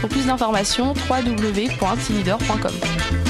Pour 0.00 0.08
plus 0.08 0.26
d'informations, 0.26 0.94
www.silidor.com. 1.08 3.29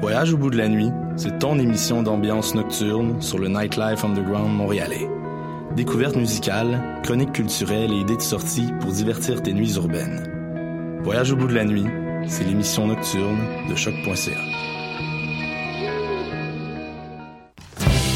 Voyage 0.00 0.32
au 0.32 0.38
bout 0.38 0.48
de 0.48 0.56
la 0.56 0.68
nuit, 0.68 0.90
c'est 1.16 1.38
ton 1.40 1.58
émission 1.58 2.02
d'ambiance 2.02 2.54
nocturne 2.54 3.20
sur 3.20 3.38
le 3.38 3.48
Nightlife 3.48 4.02
Underground 4.02 4.50
montréalais. 4.50 5.06
Découvertes 5.76 6.16
musicales, 6.16 6.80
chroniques 7.02 7.32
culturelles 7.32 7.92
et 7.92 8.00
idées 8.00 8.16
de 8.16 8.22
sortie 8.22 8.72
pour 8.80 8.92
divertir 8.92 9.42
tes 9.42 9.52
nuits 9.52 9.74
urbaines. 9.74 10.24
Voyage 11.02 11.32
au 11.32 11.36
bout 11.36 11.48
de 11.48 11.54
la 11.54 11.64
nuit, 11.64 11.84
c'est 12.26 12.44
l'émission 12.44 12.86
nocturne 12.86 13.40
de 13.68 13.74
choc.ca. 13.76 14.40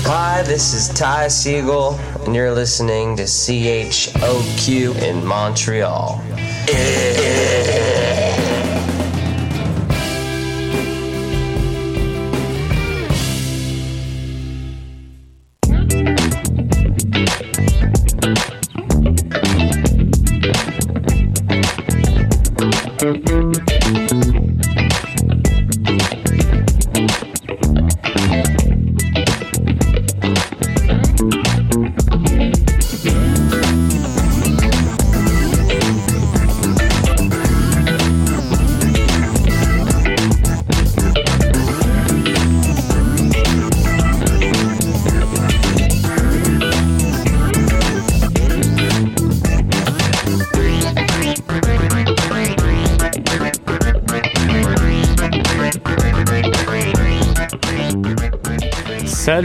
Hi, 0.06 0.42
this 0.42 0.72
is 0.72 0.88
Ty 0.88 1.28
Siegel, 1.28 1.98
and 2.26 2.34
you're 2.34 2.54
listening 2.54 3.14
to 3.16 3.24
CHOQ 3.24 4.96
in 5.02 5.22
Montreal. 5.22 6.18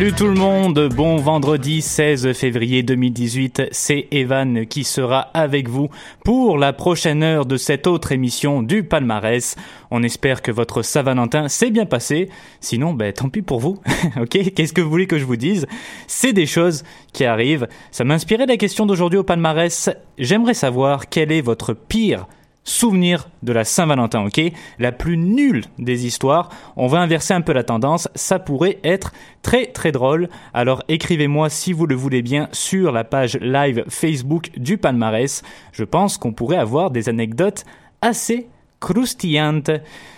Salut 0.09 0.17
tout 0.17 0.33
le 0.33 0.39
monde, 0.39 0.89
bon 0.95 1.17
vendredi 1.17 1.83
16 1.83 2.33
février 2.33 2.81
2018, 2.81 3.67
c'est 3.71 4.07
Evan 4.09 4.65
qui 4.65 4.83
sera 4.83 5.19
avec 5.35 5.69
vous 5.69 5.89
pour 6.25 6.57
la 6.57 6.73
prochaine 6.73 7.21
heure 7.21 7.45
de 7.45 7.57
cette 7.57 7.85
autre 7.85 8.11
émission 8.11 8.63
du 8.63 8.83
palmarès. 8.83 9.55
On 9.91 10.01
espère 10.01 10.41
que 10.41 10.51
votre 10.51 10.81
Saint-Valentin 10.81 11.47
s'est 11.47 11.69
bien 11.69 11.85
passé, 11.85 12.29
sinon 12.59 12.93
ben 12.93 13.13
tant 13.13 13.29
pis 13.29 13.43
pour 13.43 13.59
vous, 13.59 13.77
ok 14.19 14.51
Qu'est-ce 14.55 14.73
que 14.73 14.81
vous 14.81 14.89
voulez 14.89 15.05
que 15.05 15.19
je 15.19 15.25
vous 15.25 15.35
dise? 15.35 15.67
C'est 16.07 16.33
des 16.33 16.47
choses 16.47 16.83
qui 17.13 17.23
arrivent, 17.25 17.67
ça 17.91 18.03
m'inspirait 18.03 18.47
la 18.47 18.57
question 18.57 18.87
d'aujourd'hui 18.87 19.19
au 19.19 19.23
palmarès, 19.23 19.91
j'aimerais 20.17 20.55
savoir 20.55 21.09
quel 21.09 21.31
est 21.31 21.41
votre 21.41 21.75
pire 21.75 22.25
souvenir 22.63 23.29
de 23.43 23.51
la 23.51 23.63
Saint-Valentin, 23.63 24.25
ok? 24.25 24.41
La 24.77 24.91
plus 24.91 25.17
nulle 25.17 25.65
des 25.77 26.05
histoires. 26.05 26.49
On 26.75 26.87
va 26.87 26.99
inverser 26.99 27.33
un 27.33 27.41
peu 27.41 27.53
la 27.53 27.63
tendance. 27.63 28.07
Ça 28.15 28.39
pourrait 28.39 28.79
être 28.83 29.11
très 29.41 29.67
très 29.67 29.91
drôle. 29.91 30.29
Alors 30.53 30.83
écrivez-moi 30.87 31.49
si 31.49 31.73
vous 31.73 31.87
le 31.87 31.95
voulez 31.95 32.21
bien 32.21 32.47
sur 32.51 32.91
la 32.91 33.03
page 33.03 33.37
live 33.41 33.83
Facebook 33.87 34.51
du 34.57 34.77
palmarès. 34.77 35.41
Je 35.71 35.83
pense 35.83 36.17
qu'on 36.17 36.33
pourrait 36.33 36.57
avoir 36.57 36.91
des 36.91 37.09
anecdotes 37.09 37.65
assez 38.01 38.47
croustillantes. 38.79 39.71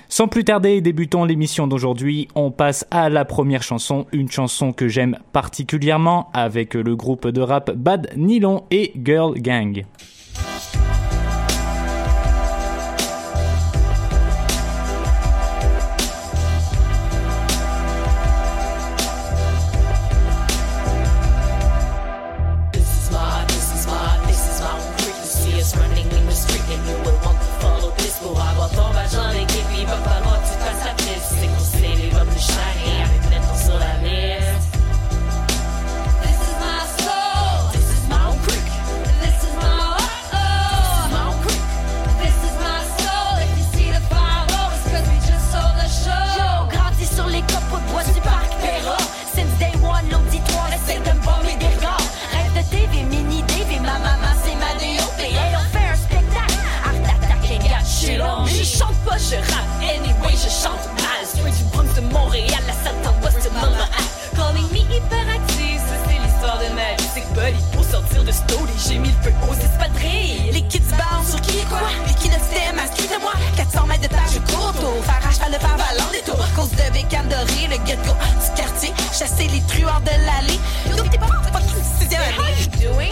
Sans 0.09 0.27
plus 0.27 0.43
tarder, 0.43 0.81
débutons 0.81 1.23
l'émission 1.23 1.67
d'aujourd'hui. 1.67 2.27
On 2.35 2.51
passe 2.51 2.85
à 2.91 3.09
la 3.09 3.23
première 3.23 3.63
chanson, 3.63 4.07
une 4.11 4.29
chanson 4.29 4.73
que 4.73 4.89
j'aime 4.89 5.17
particulièrement 5.31 6.29
avec 6.33 6.73
le 6.73 6.97
groupe 6.97 7.29
de 7.29 7.39
rap 7.39 7.71
Bad 7.71 8.11
Nylon 8.17 8.65
et 8.71 8.91
Girl 9.01 9.35
Gang. 9.39 9.85
Canne 77.11 77.27
dorée, 77.27 77.67
le 77.69 77.75
get-go 77.85 78.13
du 78.13 78.61
quartier, 78.61 78.93
chasser 79.11 79.47
les 79.49 79.61
truands 79.67 79.99
de 79.99 80.15
l'allée. 80.25 80.59
Yo, 80.87 81.03
t'es 81.11 81.17
pas 81.17 81.27
fucking 81.51 81.83
sixième 81.99 82.21
année. 82.21 82.71
doing? 82.79 83.11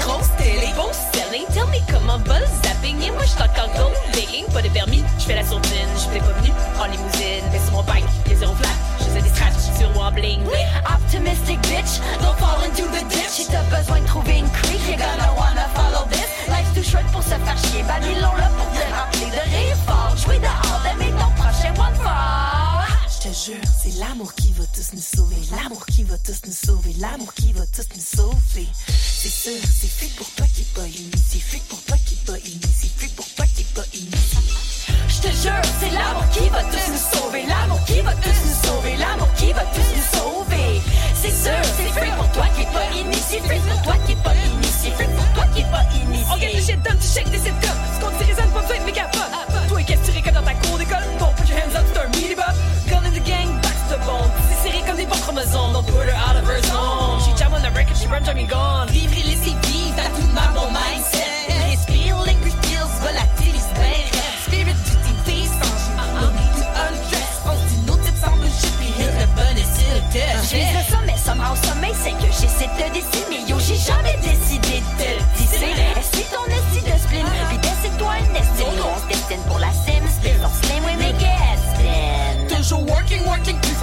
Grosse 0.00 0.30
télé. 0.38 0.68
Bon 0.76 0.90
selling, 1.12 1.46
tell 1.52 1.66
me 1.66 1.80
comment 1.90 2.18
buzz 2.18 2.48
zapping. 2.64 3.00
Et 3.02 3.10
moi, 3.10 3.22
je 3.22 3.30
suis 3.30 3.42
encore 3.42 3.70
gold 3.76 3.94
dating. 4.14 4.44
Pas 4.54 4.62
de 4.62 4.68
permis, 4.68 5.04
je 5.18 5.24
fais 5.24 5.34
la 5.34 5.44
sourdine. 5.44 5.90
Je 5.96 6.12
fais 6.12 6.20
pas 6.20 6.32
venu 6.40 6.52
en 6.80 6.86
limousine. 6.86 7.44
Mais 7.52 7.58
sur 7.58 7.72
mon 7.72 7.82
bike, 7.82 8.04
y'a 8.30 8.36
zéro 8.36 8.54
flat. 8.54 8.68
Je 9.00 9.04
faisais 9.04 9.22
des 9.22 9.28
scratchs 9.28 9.78
sur 9.78 9.90
moi 9.90 10.10
bling. 10.10 10.42
Optimistic 10.86 11.60
bitch, 11.62 12.00
don't 12.22 12.36
fall 12.38 12.62
into 12.64 12.86
the 12.94 13.02
ditch. 13.10 13.28
Si 13.28 13.46
t'as 13.46 13.62
besoin 13.76 14.00
de 14.00 14.06
trouver 14.06 14.38
une 14.38 14.50
creek, 14.50 14.80
you're 14.88 14.98
gonna 14.98 15.30
wanna 15.36 15.66
follow 15.74 16.06
this. 16.10 16.30
Life's 16.48 16.72
too 16.74 16.82
short 16.82 17.04
pour 17.12 17.22
se 17.22 17.30
faire 17.30 17.58
chier. 17.58 17.82
Ban 17.82 18.02
l'amour 23.98 24.34
qui 24.34 24.52
va 24.52 24.64
tous 24.74 24.92
nous 24.94 25.00
sauver. 25.00 25.36
L'amour 25.50 25.86
qui 25.86 26.02
va 26.04 26.16
tous 26.18 26.40
nous 26.46 26.52
sauver. 26.52 26.94
L'amour 26.98 27.32
qui 27.34 27.52
va 27.52 27.64
tous 27.66 27.88
nous 27.94 28.02
sauver. 28.02 28.68
C'est 28.86 29.28
sûr, 29.28 29.60
c'est 29.62 29.88
fait 29.88 30.14
pour 30.16 30.28
toi 30.30 30.46
qui 30.54 30.62
pas 30.62 30.86
uni. 30.86 31.10
C'est 31.28 31.38
fait 31.38 31.62
pour 31.68 31.80
toi 31.82 31.96
qui 32.04 32.14
pas 32.16 32.38
uni. 32.38 32.60
C'est 32.78 32.90
fait 32.90 33.14
pour 33.14 33.26
toi 33.34 33.44
qui 33.54 33.64
pas 33.64 33.84
uni. 33.94 34.10
Je 35.08 35.20
te 35.20 35.28
jure, 35.28 35.62
c'est 35.80 35.90
l'amour 35.90 36.28
qui 36.30 36.48
va 36.48 36.62
tous 36.64 36.90
nous 36.92 37.20
sauver. 37.20 37.46
L'amour 37.46 37.84
qui 37.84 38.00
va 38.00 38.14
tous 38.14 38.40
nous 38.46 38.68
sauver. 38.68 38.96
L'amour 38.96 39.28
qui 39.34 39.52
va 39.52 39.64
tous 39.66 39.90
nous 39.96 40.18
sauver. 40.18 40.80
C'est 41.14 41.30
sûr, 41.30 41.64
c'est 41.76 42.00
fait 42.00 42.12
pour 42.16 42.30
toi 42.32 42.46
qui 42.56 42.64
pas 42.66 42.86
initié. 42.92 43.40
C'est 43.40 43.48
fait 43.48 43.60
pour 43.60 43.82
toi 43.82 43.94
qui 44.06 44.14
pas 44.16 44.34
initié. 44.34 44.66
C'est 44.82 45.04
fait 45.04 45.10
pour 45.14 45.32
toi 45.34 45.46
qui 45.54 45.62
pas 45.64 45.84
initié. 45.94 46.26
On 46.32 46.38
get 46.38 46.52
the 46.52 46.62
shit 46.62 46.82
done, 46.82 46.98
tu 47.00 47.08
shake 47.08 47.30
des 47.30 47.38
sitcoms. 47.38 47.80
Ce 47.94 48.00
qu'on 48.00 48.10
te 48.18 48.24
résonne 48.24 48.50
put 55.96 56.08
her 56.08 56.18
out 56.26 56.36
of 56.36 56.44
her 56.44 56.60
zone. 56.62 57.20
She 57.24 57.32
jam 57.38 57.52
on 57.54 57.62
the 57.62 57.72
record, 57.72 57.96
she 57.96 58.06
run, 58.06 58.22
me 58.36 58.46
gone. 58.46 58.88
Vivre 58.88 59.16
et 59.16 59.26
laisser 59.30 59.54
vivre, 59.66 59.96
t'as 59.96 60.10
tout 60.14 60.26
de 60.28 60.34
même 60.36 60.52
mon 60.54 60.68
mindset. 60.68 61.48
Respire, 61.70 62.16
liquid 62.28 62.52
skills, 62.60 62.92
volatilise, 63.00 63.68
ben 63.80 64.00
rêve. 64.12 64.38
Spirit 64.46 64.78
du 64.86 64.94
TV, 65.04 65.48
sans 65.58 65.74
no 66.20 66.28
need 66.36 66.52
to 66.60 66.66
undress. 66.84 67.32
On 67.48 67.54
se 67.56 67.64
dit 67.70 67.80
nos 67.88 67.96
titres 68.04 68.20
sans 68.22 68.36
bullshit, 68.36 68.74
puis 68.78 68.92
hit 68.98 69.12
le 69.20 69.26
bon 69.36 69.54
et 69.56 69.66
c'est 69.74 69.92
le 69.96 70.02
test. 70.12 70.50
Je 70.50 70.56
vise 70.60 70.74
le 70.76 70.84
sommet, 70.92 71.16
somehow 71.16 71.54
sommeil, 71.64 71.94
c'est 72.02 72.16
que 72.20 72.28
j'essaie 72.30 72.68
de 72.68 72.76
te 72.76 72.86
décimer. 72.92 73.40
Yo, 73.48 73.55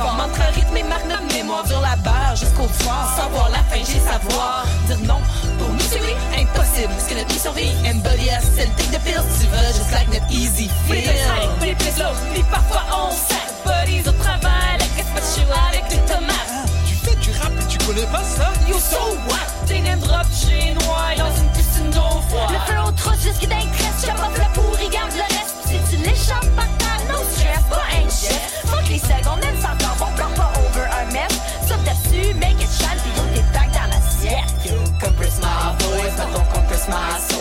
fort. 0.04 0.16
Mantra, 0.16 0.46
rythme 0.56 0.78
et 0.78 0.84
marque 0.84 1.06
notre 1.06 1.34
mémoire. 1.34 1.66
Sur 1.68 1.82
la 1.82 1.96
barre 1.98 2.36
jusqu'au 2.36 2.68
soir. 2.84 3.14
Savoir 3.16 3.50
la 3.50 3.64
fin, 3.70 3.82
j'ai 3.84 4.00
savoir. 4.00 4.66
Dire 4.88 5.00
non, 5.08 5.22
pour 5.60 5.70
nous 5.70 5.80
c'est 5.80 6.02
oui, 6.02 6.16
impossible. 6.38 6.94
Parce 6.94 7.08
que 7.10 7.16
notre 7.16 7.34
vie 7.34 7.40
survit. 7.40 7.72
Embody 7.88 8.28
us 8.30 8.48
and 8.60 8.72
take 8.78 8.92
the 8.92 9.02
pills. 9.06 9.26
Tu 9.40 9.48
vas 9.48 9.72
just 9.72 9.92
like 9.92 10.10
notre 10.14 10.32
easy 10.32 10.70
les 10.90 11.02
feel. 11.02 11.14
pour 11.58 11.66
les 11.66 11.76
plus 11.76 11.98
low. 12.00 12.14
Puis 12.34 12.44
parfois 12.52 12.84
on 12.92 13.12
sac. 13.12 13.44
Buddies 13.66 14.08
au 14.08 14.12
travail, 14.24 14.76
la 14.80 14.88
graisse 14.94 15.40
pas 15.48 15.70
avec 15.70 15.88
des 15.90 16.02
tomates. 16.12 16.52
Tu 16.86 16.96
fais 16.96 17.16
du 17.16 17.32
rap 17.40 17.52
et 17.62 17.68
tu 17.68 17.78
connais 17.86 18.08
pas 18.08 18.24
ça? 18.24 18.52
You 18.68 18.76
so 18.78 19.00
what? 19.30 19.48
T'es 19.68 19.80
name 19.80 20.00
drop 20.00 20.28
chez 20.34 20.74
noir 20.74 21.14
dans 21.18 21.34
une 21.42 21.50
piscine 21.52 21.90
d'eau 21.92 22.20
froide. 22.28 22.52
Le 22.52 22.60
feu 22.68 22.80
au 22.86 22.92
trou 22.92 23.12
jusqu'à 23.24 23.48
d'un 23.48 23.66
crest. 23.72 24.06
J'aime 24.06 24.16
pas 24.16 24.30
le 24.36 24.54
pourri, 24.54 24.90
garde 24.90 25.14
le 25.16 25.22
reste. 25.22 25.56
Si 25.66 25.78
tu 25.90 26.04
l'échappes 26.04 26.50
par 26.58 26.68
terre, 26.78 27.02
no 27.08 27.20
stress, 27.32 27.64
pas 27.70 27.88
un 27.96 28.10
chef. 28.10 28.64
Fuck 28.66 28.90
les 28.90 29.00
secondes, 29.00 29.43
my 36.88 37.33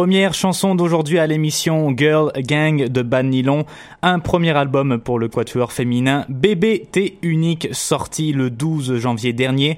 Première 0.00 0.32
chanson 0.32 0.74
d'aujourd'hui 0.74 1.18
à 1.18 1.26
l'émission 1.26 1.94
Girl 1.94 2.32
Gang 2.38 2.88
de 2.88 3.02
Bad 3.02 3.26
Nylon, 3.26 3.66
un 4.00 4.18
premier 4.18 4.56
album 4.56 4.98
pour 4.98 5.18
le 5.18 5.28
quatuor 5.28 5.72
féminin 5.72 6.24
Bébé 6.30 6.88
T 6.90 7.18
unique 7.20 7.68
sorti 7.72 8.32
le 8.32 8.48
12 8.48 8.96
janvier 8.96 9.34
dernier. 9.34 9.76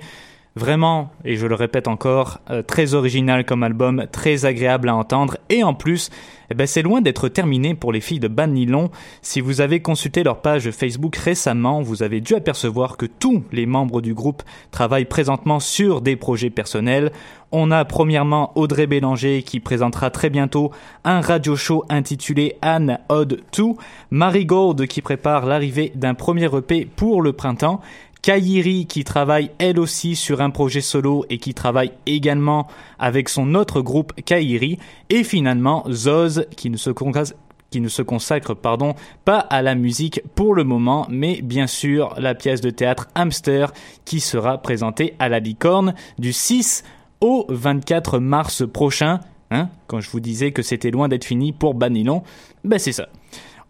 Vraiment, 0.54 1.10
et 1.25 1.37
je 1.37 1.46
le 1.46 1.54
répète 1.54 1.88
encore, 1.88 2.40
euh, 2.50 2.60
très 2.62 2.93
original 2.93 3.46
comme 3.46 3.62
album, 3.62 4.04
très 4.12 4.44
agréable 4.44 4.90
à 4.90 4.94
entendre, 4.94 5.38
et 5.49 5.64
en 5.64 5.73
plus, 5.73 6.11
eh 6.50 6.54
ben, 6.54 6.66
c'est 6.66 6.82
loin 6.82 7.00
d'être 7.00 7.28
terminé 7.28 7.75
pour 7.75 7.90
les 7.90 8.02
filles 8.02 8.21
de 8.21 8.28
Bad 8.28 8.50
Nylon. 8.50 8.90
Si 9.23 9.40
vous 9.40 9.62
avez 9.62 9.80
consulté 9.80 10.23
leur 10.23 10.42
page 10.42 10.71
Facebook 10.71 11.16
récemment, 11.16 11.80
vous 11.80 12.02
avez 12.02 12.21
dû 12.21 12.35
apercevoir 12.35 12.99
que 12.99 13.06
tous 13.06 13.42
les 13.50 13.64
membres 13.64 14.02
du 14.02 14.12
groupe 14.12 14.42
travaillent 14.71 15.06
présentement 15.06 15.59
sur 15.59 16.02
des 16.02 16.16
projets 16.16 16.50
personnels. 16.50 17.12
On 17.50 17.71
a 17.71 17.87
premièrement 17.87 18.52
Audrey 18.54 18.87
Bélanger 18.87 19.42
qui 19.42 19.59
présentera 19.59 20.11
très 20.11 20.28
bientôt 20.28 20.71
un 21.04 21.23
radio 21.23 21.56
show 21.56 21.85
intitulé 21.88 22.56
Anne 22.61 22.99
Odd 23.09 23.40
2, 23.56 23.64
Marie 24.11 24.44
Gold 24.44 24.87
qui 24.87 25.00
prépare 25.00 25.47
l'arrivée 25.47 25.92
d'un 25.94 26.12
premier 26.12 26.54
EP 26.54 26.85
pour 26.85 27.23
le 27.23 27.32
printemps, 27.32 27.80
Kairi 28.23 28.87
qui 28.87 29.02
travaille 29.02 29.50
elle 29.59 29.81
aussi 29.81 30.14
sur 30.14 30.41
un 30.41 30.50
projet 30.50 30.81
solo 30.81 31.26
et 31.29 31.38
qui 31.38 31.55
travaille 31.55 31.91
également 32.07 32.69
avec 33.00 33.29
son 33.29 33.57
autre 33.57 33.83
groupe 33.83 34.12
Kairi 34.25 34.79
et 35.11 35.25
finalement 35.25 35.85
Zoz 35.91 36.47
qui 36.57 36.71
ne 36.71 36.76
se 36.76 38.02
consacre 38.02 38.55
pardon, 38.55 38.95
pas 39.25 39.38
à 39.38 39.61
la 39.61 39.75
musique 39.75 40.23
pour 40.37 40.55
le 40.55 40.62
moment, 40.62 41.07
mais 41.11 41.43
bien 41.43 41.67
sûr 41.67 42.14
la 42.17 42.37
pièce 42.37 42.61
de 42.61 42.71
théâtre 42.71 43.09
Hamster 43.17 43.73
qui 44.05 44.21
sera 44.21 44.59
présentée 44.59 45.14
à 45.19 45.29
la 45.29 45.41
Licorne 45.41 45.95
du 46.21 46.33
6 46.33 46.85
au 47.21 47.45
24 47.49 48.21
mars 48.21 48.62
prochain. 48.73 49.19
Hein, 49.50 49.69
quand 49.88 50.00
je 50.00 50.09
vous 50.09 50.21
disais 50.21 50.52
que 50.52 50.62
c'était 50.62 50.93
loin 50.93 51.09
d'être 51.09 51.25
fini 51.25 51.52
pour 51.52 51.75
Banilon, 51.75 52.23
ben 52.64 52.79
c'est 52.79 52.93
ça. 52.93 53.09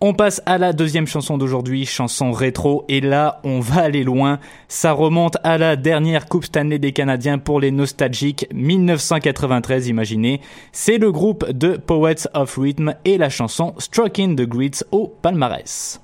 On 0.04 0.14
passe 0.14 0.42
à 0.46 0.58
la 0.58 0.72
deuxième 0.72 1.06
chanson 1.06 1.38
d'aujourd'hui, 1.38 1.86
chanson 1.86 2.32
rétro, 2.32 2.84
et 2.88 3.00
là, 3.00 3.40
on 3.44 3.60
va 3.60 3.82
aller 3.82 4.02
loin. 4.02 4.40
Ça 4.66 4.90
remonte 4.90 5.36
à 5.44 5.58
la 5.58 5.76
dernière 5.76 6.26
Coupe 6.26 6.44
Stanley 6.44 6.80
des 6.80 6.90
Canadiens 6.90 7.38
pour 7.38 7.60
les 7.60 7.70
nostalgiques, 7.70 8.48
1993, 8.52 9.86
imaginez. 9.86 10.40
C'est 10.72 10.98
le 10.98 11.12
groupe 11.12 11.48
de 11.52 11.76
Poets 11.76 12.26
of 12.34 12.58
Rhythm 12.58 12.94
et 13.04 13.16
la 13.16 13.30
chanson 13.30 13.74
Struck 13.78 14.18
in 14.18 14.34
the 14.34 14.42
Grits 14.42 14.80
au 14.90 15.06
palmarès. 15.06 16.00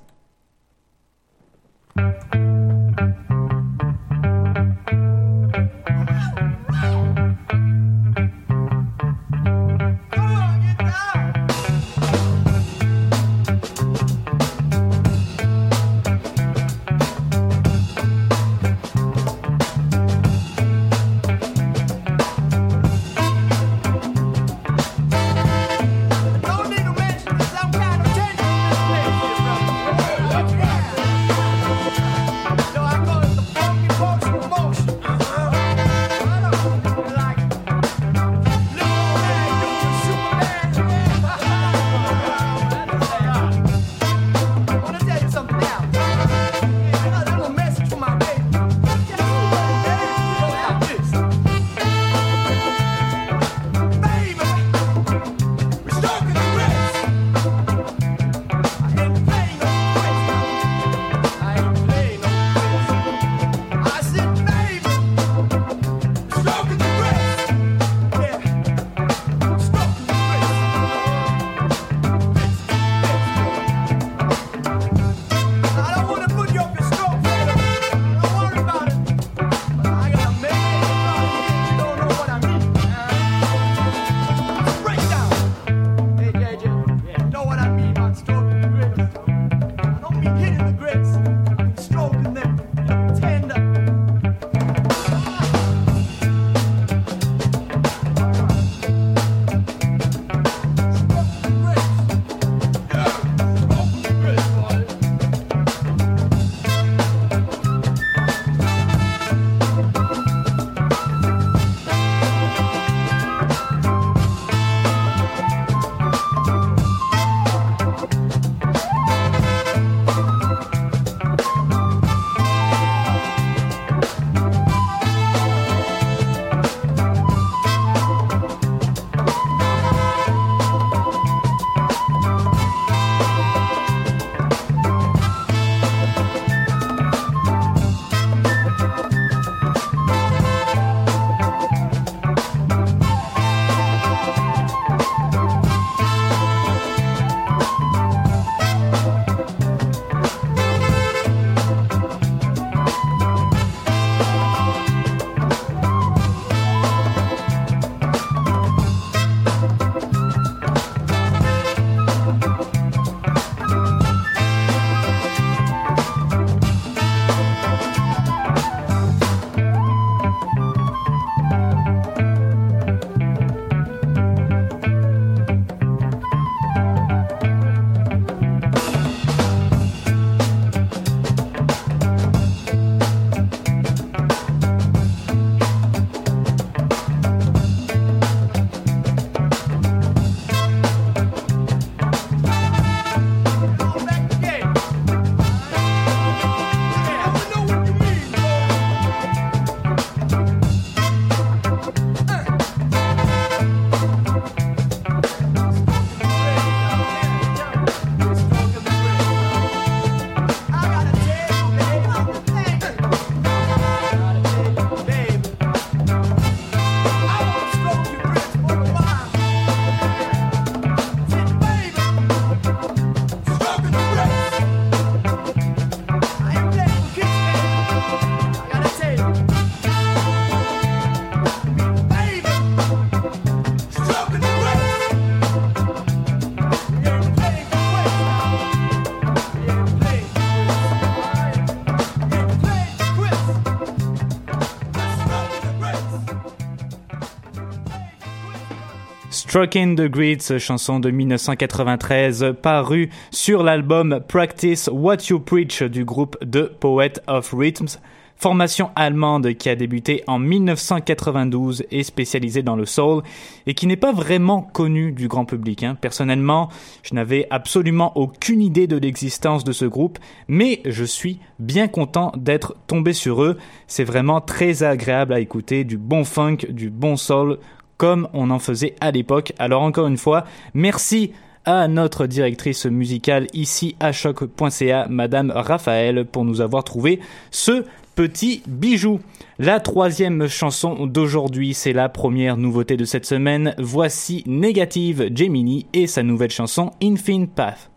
Struck 249.49 249.75
in 249.77 249.95
the 249.95 250.07
Grids, 250.07 250.59
chanson 250.59 250.99
de 250.99 251.09
1993, 251.09 252.53
parue 252.61 253.09
sur 253.31 253.63
l'album 253.63 254.19
Practice 254.27 254.91
What 254.93 255.23
You 255.31 255.39
Preach 255.39 255.81
du 255.81 256.05
groupe 256.05 256.37
The 256.41 256.65
Poet 256.65 257.13
of 257.25 257.51
Rhythms, 257.51 257.97
formation 258.35 258.91
allemande 258.95 259.55
qui 259.55 259.69
a 259.69 259.75
débuté 259.75 260.23
en 260.27 260.37
1992 260.37 261.83
et 261.89 262.03
spécialisée 262.03 262.61
dans 262.61 262.75
le 262.75 262.85
soul 262.85 263.23
et 263.65 263.73
qui 263.73 263.87
n'est 263.87 263.97
pas 263.97 264.13
vraiment 264.13 264.61
connue 264.61 265.11
du 265.13 265.27
grand 265.27 265.45
public. 265.45 265.81
Hein. 265.81 265.97
Personnellement, 265.99 266.69
je 267.01 267.15
n'avais 267.15 267.47
absolument 267.49 268.15
aucune 268.19 268.61
idée 268.61 268.85
de 268.85 268.97
l'existence 268.97 269.63
de 269.63 269.71
ce 269.71 269.85
groupe, 269.85 270.19
mais 270.47 270.83
je 270.85 271.03
suis 271.03 271.39
bien 271.57 271.87
content 271.87 272.31
d'être 272.37 272.75
tombé 272.85 273.13
sur 273.13 273.41
eux. 273.41 273.57
C'est 273.87 274.03
vraiment 274.03 274.41
très 274.41 274.83
agréable 274.83 275.33
à 275.33 275.39
écouter, 275.39 275.85
du 275.85 275.97
bon 275.97 276.23
funk, 276.23 276.57
du 276.69 276.91
bon 276.91 277.15
soul 277.15 277.57
comme 277.99 278.29
on 278.33 278.49
en 278.49 278.57
faisait 278.57 278.95
à 279.01 279.11
l'époque. 279.11 279.53
Alors 279.59 279.83
encore 279.83 280.07
une 280.07 280.17
fois, 280.17 280.45
merci 280.73 281.33
à 281.65 281.87
notre 281.87 282.25
directrice 282.25 282.85
musicale 282.85 283.45
ici 283.53 283.95
à 283.99 284.11
choc.ca, 284.11 285.05
Madame 285.09 285.51
Raphaël, 285.53 286.25
pour 286.25 286.45
nous 286.45 286.61
avoir 286.61 286.83
trouvé 286.83 287.19
ce 287.51 287.83
petit 288.15 288.63
bijou. 288.67 289.19
La 289.59 289.81
troisième 289.81 290.47
chanson 290.47 291.05
d'aujourd'hui, 291.05 291.73
c'est 291.73 291.93
la 291.93 292.09
première 292.09 292.57
nouveauté 292.57 292.95
de 292.97 293.05
cette 293.05 293.25
semaine. 293.25 293.75
Voici 293.77 294.43
Négative 294.47 295.29
Gemini 295.35 295.85
et 295.93 296.07
sa 296.07 296.23
nouvelle 296.23 296.51
chanson 296.51 296.91
Infinite 297.03 297.53
Path. 297.53 297.91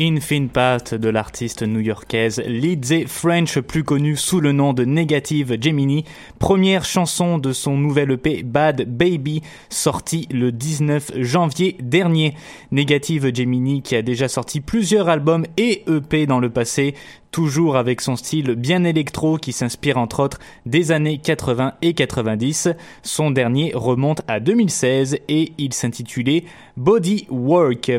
Infin 0.00 0.46
Path 0.46 0.94
de 0.94 1.10
l'artiste 1.10 1.62
new-yorkaise 1.62 2.42
Lizzie 2.46 3.04
French, 3.06 3.60
plus 3.60 3.84
connue 3.84 4.16
sous 4.16 4.40
le 4.40 4.52
nom 4.52 4.72
de 4.72 4.86
Negative 4.86 5.58
Gemini, 5.60 6.06
première 6.38 6.86
chanson 6.86 7.36
de 7.36 7.52
son 7.52 7.76
nouvel 7.76 8.12
EP 8.12 8.42
Bad 8.42 8.86
Baby, 8.88 9.42
sorti 9.68 10.26
le 10.30 10.52
19 10.52 11.12
janvier 11.20 11.76
dernier. 11.82 12.34
Negative 12.72 13.30
Gemini 13.34 13.82
qui 13.82 13.94
a 13.94 14.00
déjà 14.00 14.28
sorti 14.28 14.62
plusieurs 14.62 15.10
albums 15.10 15.44
et 15.58 15.84
EP 15.86 16.24
dans 16.24 16.40
le 16.40 16.48
passé, 16.48 16.94
toujours 17.30 17.76
avec 17.76 18.00
son 18.00 18.16
style 18.16 18.54
bien 18.54 18.84
électro 18.84 19.36
qui 19.36 19.52
s'inspire 19.52 19.98
entre 19.98 20.20
autres 20.20 20.38
des 20.66 20.92
années 20.92 21.18
80 21.18 21.74
et 21.82 21.94
90. 21.94 22.70
Son 23.02 23.30
dernier 23.30 23.72
remonte 23.74 24.22
à 24.28 24.40
2016 24.40 25.18
et 25.28 25.52
il 25.58 25.72
s'intitulait 25.72 26.44
Body 26.76 27.26
Work. 27.30 27.92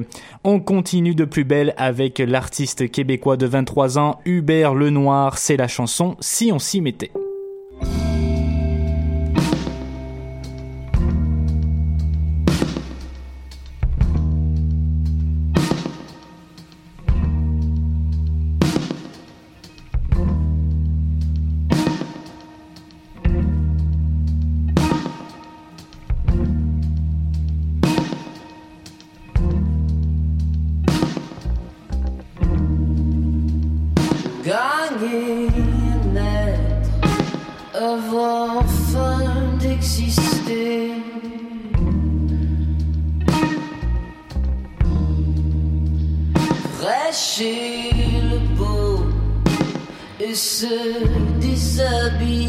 On 0.43 0.59
continue 0.59 1.15
de 1.15 1.25
plus 1.25 1.43
belle 1.43 1.73
avec 1.77 2.19
l'artiste 2.19 2.89
québécois 2.89 3.37
de 3.37 3.45
23 3.45 3.97
ans 3.97 4.19
Hubert 4.25 4.73
Lenoir, 4.73 5.37
c'est 5.37 5.57
la 5.57 5.67
chanson 5.67 6.15
Si 6.19 6.51
on 6.51 6.59
s'y 6.59 6.81
mettait. 6.81 7.11
Avoir 37.81 38.63
fin 38.91 39.57
d'exister. 39.59 40.93
Prêcher 46.79 47.91
le 48.31 48.39
beau 48.57 49.05
et 50.19 50.35
se 50.35 50.75
déshabiller. 51.39 52.40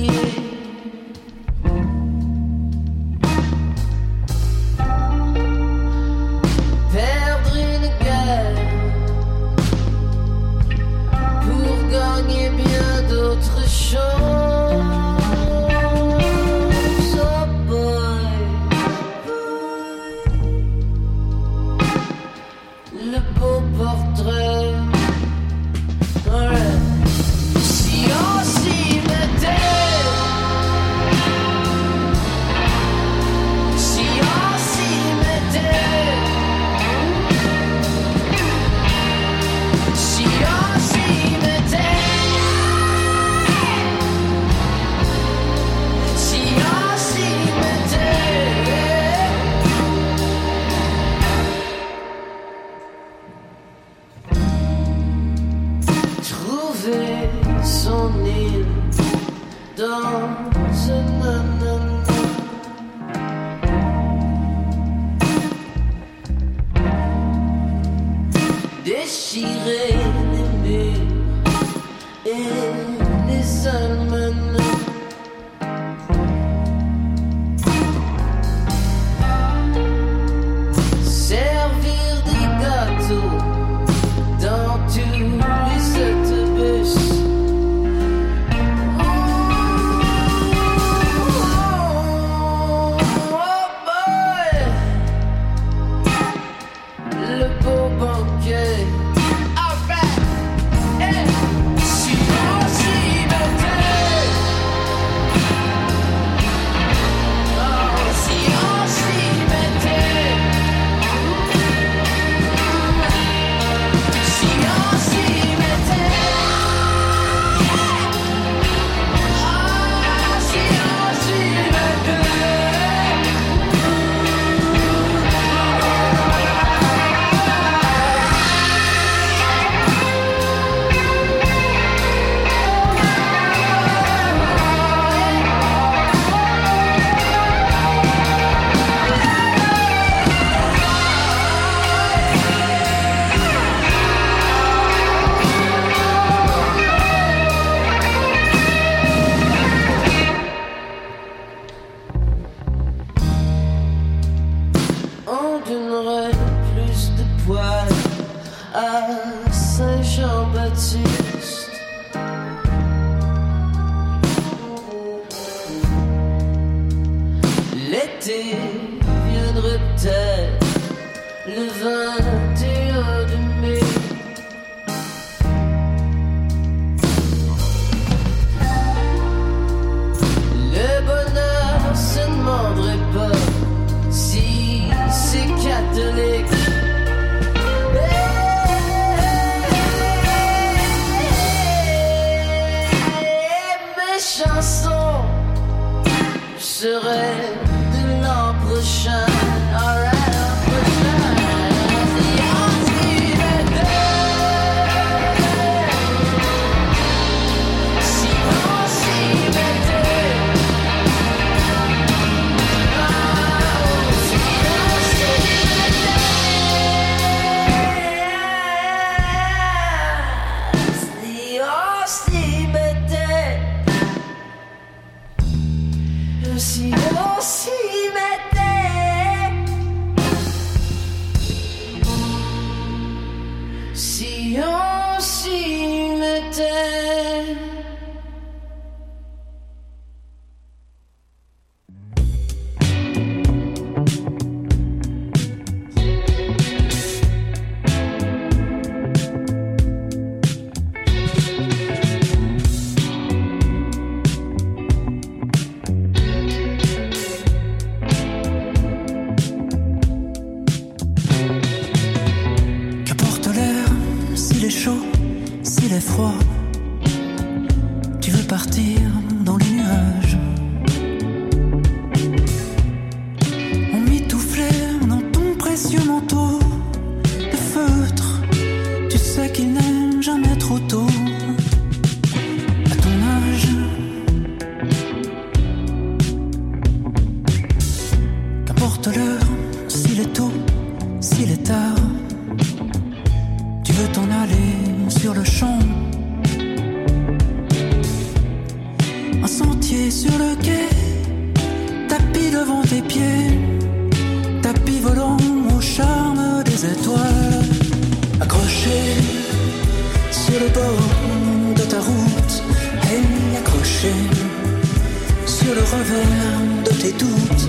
le 315.75 315.81
revers 315.81 316.85
de 316.85 316.91
tes 317.01 317.13
doutes 317.13 317.69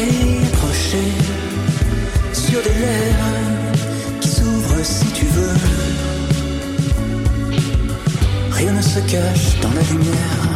et 0.00 0.44
accroché 0.46 1.04
sur 2.32 2.60
des 2.62 2.74
lèvres 2.74 4.20
qui 4.20 4.28
s'ouvrent 4.28 4.84
si 4.84 5.06
tu 5.12 5.24
veux. 5.26 5.56
Rien 8.50 8.72
ne 8.72 8.82
se 8.82 9.00
cache 9.00 9.60
dans 9.62 9.70
la 9.70 9.82
lumière. 9.82 10.47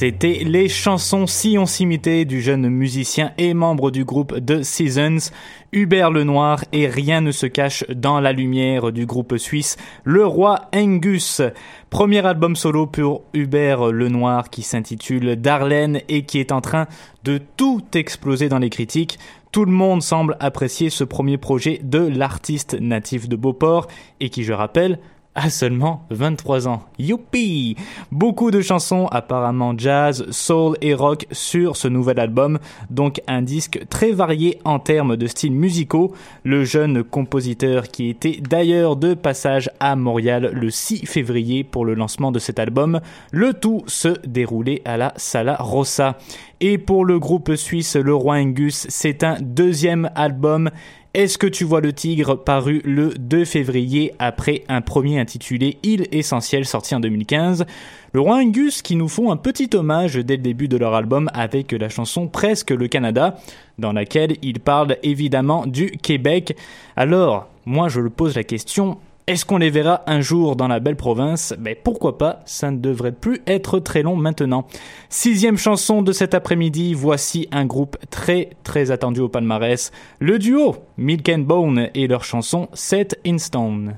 C'était 0.00 0.44
les 0.46 0.70
chansons 0.70 1.26
Si 1.26 1.58
on 1.58 1.66
s'imitait 1.66 2.24
du 2.24 2.40
jeune 2.40 2.70
musicien 2.70 3.32
et 3.36 3.52
membre 3.52 3.90
du 3.90 4.06
groupe 4.06 4.34
The 4.42 4.62
Seasons, 4.62 5.30
Hubert 5.72 6.10
Lenoir 6.10 6.64
et 6.72 6.86
Rien 6.86 7.20
ne 7.20 7.32
se 7.32 7.44
cache 7.44 7.84
dans 7.90 8.18
la 8.18 8.32
lumière 8.32 8.92
du 8.92 9.04
groupe 9.04 9.36
suisse 9.36 9.76
Le 10.04 10.24
Roi 10.24 10.70
Angus. 10.74 11.42
Premier 11.90 12.24
album 12.24 12.56
solo 12.56 12.86
pour 12.86 13.24
Hubert 13.34 13.92
Lenoir 13.92 14.48
qui 14.48 14.62
s'intitule 14.62 15.36
Darlene 15.36 16.00
et 16.08 16.22
qui 16.22 16.38
est 16.38 16.50
en 16.50 16.62
train 16.62 16.86
de 17.24 17.38
tout 17.58 17.82
exploser 17.92 18.48
dans 18.48 18.58
les 18.58 18.70
critiques. 18.70 19.18
Tout 19.52 19.66
le 19.66 19.72
monde 19.72 20.02
semble 20.02 20.38
apprécier 20.40 20.88
ce 20.88 21.04
premier 21.04 21.36
projet 21.36 21.78
de 21.82 21.98
l'artiste 21.98 22.74
natif 22.80 23.28
de 23.28 23.36
Beauport 23.36 23.86
et 24.20 24.30
qui, 24.30 24.44
je 24.44 24.54
rappelle, 24.54 24.98
à 25.34 25.48
seulement 25.48 26.06
23 26.10 26.68
ans. 26.68 26.82
Youpi 26.98 27.76
Beaucoup 28.10 28.50
de 28.50 28.60
chansons 28.60 29.06
apparemment 29.06 29.74
jazz, 29.76 30.26
soul 30.30 30.76
et 30.80 30.94
rock 30.94 31.26
sur 31.30 31.76
ce 31.76 31.88
nouvel 31.88 32.18
album, 32.18 32.58
donc 32.90 33.20
un 33.28 33.42
disque 33.42 33.80
très 33.88 34.12
varié 34.12 34.58
en 34.64 34.78
termes 34.78 35.16
de 35.16 35.26
styles 35.26 35.52
musicaux. 35.52 36.12
Le 36.44 36.64
jeune 36.64 37.04
compositeur 37.04 37.88
qui 37.88 38.08
était 38.08 38.40
d'ailleurs 38.40 38.96
de 38.96 39.14
passage 39.14 39.70
à 39.78 39.94
Montréal 39.94 40.50
le 40.52 40.70
6 40.70 41.06
février 41.06 41.64
pour 41.64 41.84
le 41.84 41.94
lancement 41.94 42.32
de 42.32 42.38
cet 42.38 42.58
album, 42.58 43.00
le 43.30 43.54
tout 43.54 43.82
se 43.86 44.20
déroulait 44.26 44.82
à 44.84 44.96
la 44.96 45.12
Sala 45.16 45.56
Rossa. 45.60 46.18
Et 46.62 46.76
pour 46.76 47.06
le 47.06 47.18
groupe 47.18 47.54
suisse 47.54 47.96
Le 47.96 48.14
Roi 48.14 48.36
Angus, 48.36 48.86
c'est 48.90 49.24
un 49.24 49.36
deuxième 49.40 50.10
album 50.14 50.70
est-ce 51.12 51.38
que 51.38 51.48
tu 51.48 51.64
vois 51.64 51.80
le 51.80 51.92
tigre 51.92 52.36
paru 52.36 52.82
le 52.84 53.08
2 53.18 53.44
février 53.44 54.12
après 54.20 54.62
un 54.68 54.80
premier 54.80 55.18
intitulé 55.18 55.76
Île 55.82 56.06
essentielle 56.12 56.64
sorti 56.64 56.94
en 56.94 57.00
2015 57.00 57.66
Le 58.12 58.20
roi 58.20 58.36
Angus 58.36 58.80
qui 58.80 58.94
nous 58.94 59.08
font 59.08 59.32
un 59.32 59.36
petit 59.36 59.70
hommage 59.74 60.14
dès 60.14 60.36
le 60.36 60.42
début 60.42 60.68
de 60.68 60.76
leur 60.76 60.94
album 60.94 61.28
avec 61.34 61.72
la 61.72 61.88
chanson 61.88 62.28
Presque 62.28 62.70
le 62.70 62.86
Canada 62.86 63.40
dans 63.76 63.92
laquelle 63.92 64.36
ils 64.42 64.60
parlent 64.60 64.98
évidemment 65.02 65.66
du 65.66 65.90
Québec. 65.90 66.56
Alors, 66.94 67.48
moi 67.66 67.88
je 67.88 67.98
le 67.98 68.10
pose 68.10 68.36
la 68.36 68.44
question, 68.44 68.96
est-ce 69.26 69.44
qu'on 69.44 69.58
les 69.58 69.70
verra 69.70 70.02
un 70.06 70.20
jour 70.20 70.56
dans 70.56 70.68
la 70.68 70.80
belle 70.80 70.96
province? 70.96 71.54
Mais 71.58 71.74
ben, 71.74 71.80
pourquoi 71.84 72.18
pas, 72.18 72.40
ça 72.46 72.70
ne 72.70 72.78
devrait 72.78 73.12
plus 73.12 73.42
être 73.46 73.78
très 73.78 74.02
long 74.02 74.16
maintenant. 74.16 74.66
Sixième 75.08 75.56
chanson 75.56 76.02
de 76.02 76.12
cet 76.12 76.34
après-midi, 76.34 76.94
voici 76.94 77.48
un 77.52 77.64
groupe 77.64 77.96
très 78.10 78.50
très 78.64 78.90
attendu 78.90 79.20
au 79.20 79.28
palmarès, 79.28 79.92
le 80.18 80.38
duo 80.38 80.76
Milk 80.96 81.28
and 81.28 81.40
Bone 81.40 81.88
et 81.94 82.06
leur 82.06 82.24
chanson 82.24 82.68
Set 82.72 83.20
in 83.26 83.38
Stone. 83.38 83.94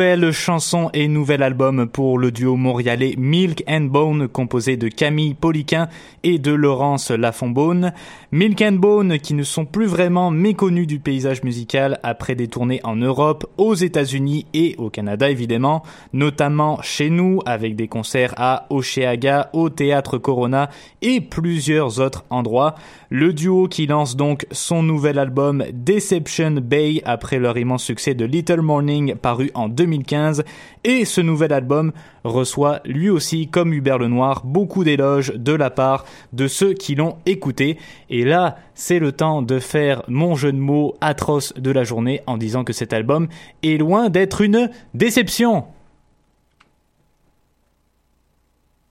Nouvelle 0.00 0.32
chanson 0.32 0.88
et 0.94 1.08
nouvel 1.08 1.42
album 1.42 1.86
pour 1.86 2.18
le 2.18 2.32
duo 2.32 2.56
montréalais 2.56 3.16
Milk 3.18 3.62
and 3.68 3.82
Bone 3.82 4.28
composé 4.28 4.78
de 4.78 4.88
Camille 4.88 5.34
Poliquin 5.34 5.88
et 6.22 6.38
de 6.38 6.52
Laurence 6.52 7.10
Lafonbonne. 7.10 7.92
Milk 8.32 8.62
and 8.62 8.72
Bone 8.72 9.18
qui 9.18 9.34
ne 9.34 9.42
sont 9.42 9.66
plus 9.66 9.84
vraiment 9.84 10.30
méconnus 10.30 10.86
du 10.86 11.00
paysage 11.00 11.42
musical 11.42 12.00
après 12.02 12.34
des 12.34 12.48
tournées 12.48 12.80
en 12.82 12.96
Europe, 12.96 13.44
aux 13.58 13.74
États-Unis 13.74 14.46
et 14.54 14.74
au 14.78 14.88
Canada 14.88 15.28
évidemment, 15.28 15.82
notamment 16.14 16.80
chez 16.80 17.10
nous 17.10 17.40
avec 17.44 17.76
des 17.76 17.88
concerts 17.88 18.32
à 18.38 18.66
Oceaga, 18.70 19.50
au 19.52 19.68
Théâtre 19.68 20.16
Corona 20.16 20.70
et 21.02 21.20
plusieurs 21.20 22.00
autres 22.00 22.24
endroits. 22.30 22.74
Le 23.10 23.34
duo 23.34 23.68
qui 23.68 23.86
lance 23.86 24.16
donc 24.16 24.46
son 24.50 24.82
nouvel 24.82 25.18
album 25.18 25.62
Deception 25.74 26.52
Bay 26.52 27.02
après 27.04 27.38
leur 27.38 27.58
immense 27.58 27.84
succès 27.84 28.14
de 28.14 28.24
Little 28.24 28.62
Morning 28.62 29.16
paru 29.16 29.50
en 29.54 29.68
2015 29.90 30.44
et 30.84 31.04
ce 31.04 31.20
nouvel 31.20 31.52
album 31.52 31.92
reçoit 32.24 32.80
lui 32.84 33.10
aussi 33.10 33.48
comme 33.48 33.72
Hubert 33.72 33.98
Lenoir 33.98 34.42
beaucoup 34.44 34.84
d'éloges 34.84 35.32
de 35.34 35.52
la 35.52 35.70
part 35.70 36.04
de 36.32 36.46
ceux 36.46 36.72
qui 36.74 36.94
l'ont 36.94 37.16
écouté 37.26 37.78
et 38.08 38.24
là 38.24 38.56
c'est 38.74 38.98
le 38.98 39.12
temps 39.12 39.42
de 39.42 39.58
faire 39.58 40.02
mon 40.08 40.34
jeu 40.36 40.52
de 40.52 40.58
mots 40.58 40.94
atroce 41.00 41.52
de 41.54 41.70
la 41.70 41.84
journée 41.84 42.20
en 42.26 42.36
disant 42.36 42.64
que 42.64 42.72
cet 42.72 42.92
album 42.92 43.28
est 43.62 43.78
loin 43.78 44.08
d'être 44.08 44.40
une 44.40 44.70
déception. 44.94 45.64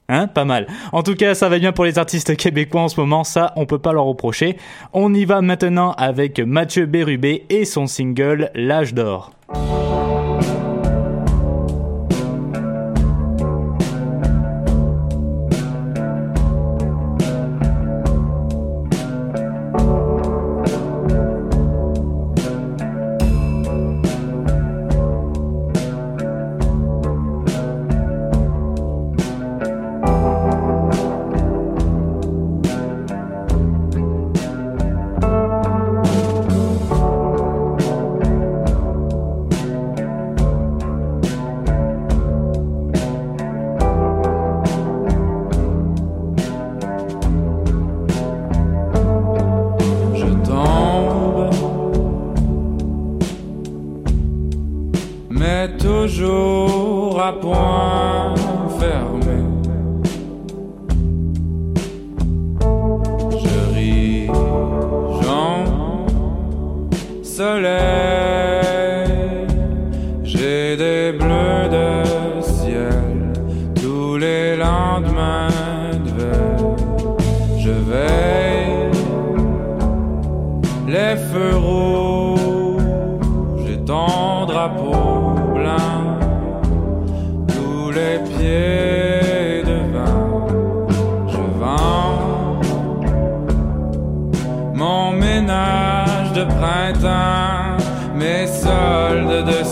Hein, 0.09 0.25
pas 0.25 0.43
mal. 0.43 0.65
En 0.91 1.03
tout 1.03 1.13
cas, 1.13 1.35
ça 1.35 1.49
va 1.49 1.59
bien 1.59 1.71
pour 1.71 1.85
les 1.85 1.99
artistes 1.99 2.35
québécois 2.35 2.81
en 2.81 2.87
ce 2.87 2.99
moment, 2.99 3.23
ça, 3.23 3.53
on 3.55 3.67
peut 3.67 3.77
pas 3.77 3.93
leur 3.93 4.05
reprocher. 4.05 4.57
On 4.91 5.13
y 5.13 5.23
va 5.23 5.41
maintenant 5.41 5.91
avec 5.91 6.39
Mathieu 6.39 6.87
Bérubé 6.87 7.45
et 7.49 7.63
son 7.63 7.85
single 7.85 8.49
L'âge 8.55 8.95
d'or. 8.95 9.31
Soleil, 67.39 68.08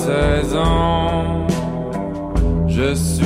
16 0.08 0.56
ans, 0.56 1.46
je 2.66 2.94
suis 2.96 3.17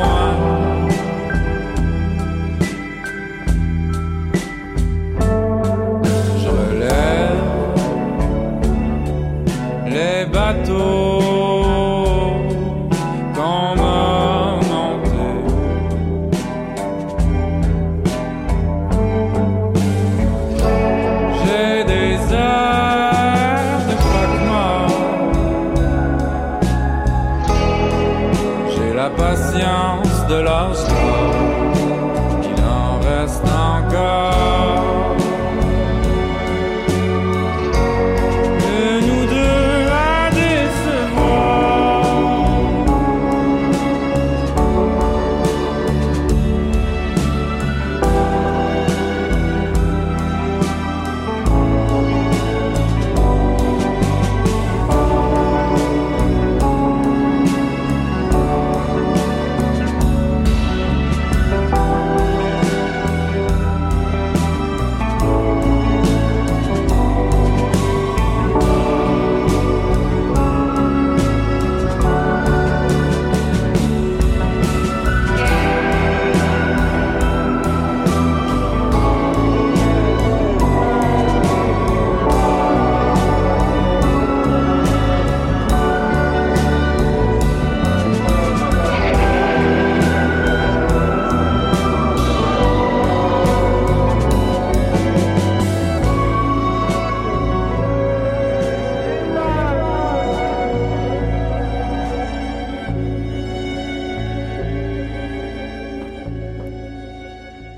à 0.00 0.47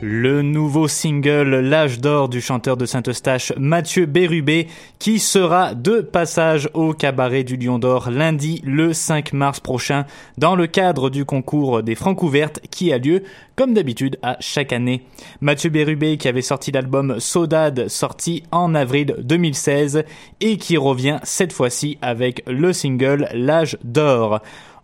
Le 0.03 0.41
nouveau 0.41 0.89
single 0.89 1.57
L'âge 1.61 2.01
d'or 2.01 2.31
du 2.31 2.41
chanteur 2.41 2.79
de 2.79 2.87
Saint-Eustache 2.87 3.53
Mathieu 3.59 4.07
Bérubé 4.07 4.67
qui 4.99 5.19
sera 5.19 5.75
de 5.75 6.01
passage 6.01 6.71
au 6.73 6.95
cabaret 6.95 7.45
du 7.45 7.59
Lion 7.59 7.79
d'Or 7.79 8.11
lundi 8.11 8.63
le 8.65 8.95
5 8.95 9.35
mars 9.35 9.61
prochain 9.61 10.07
dans 10.39 10.57
le 10.57 10.67
cadre 10.67 11.11
du 11.11 11.27
concours 11.27 11.83
des 11.83 11.95
Francs 11.95 12.23
ouvertes 12.23 12.61
qui 12.71 12.95
a 12.95 12.99
lieu 12.99 13.25
comme 13.57 13.75
d'habitude 13.75 14.19
à 14.23 14.39
chaque 14.41 14.73
année. 14.73 15.05
Mathieu 15.43 15.69
Bérubé 15.69 16.17
qui 16.17 16.29
avait 16.29 16.41
sorti 16.41 16.73
l'album 16.73 17.21
Sodade 17.21 17.89
sorti 17.89 18.43
en 18.53 18.75
avril 18.75 19.17
2016 19.19 20.05
et 20.41 20.57
qui 20.57 20.79
revient 20.79 21.19
cette 21.25 21.53
fois-ci 21.53 21.99
avec 22.01 22.43
le 22.47 22.73
single 22.73 23.29
L'âge 23.35 23.77
d'or. 23.85 24.41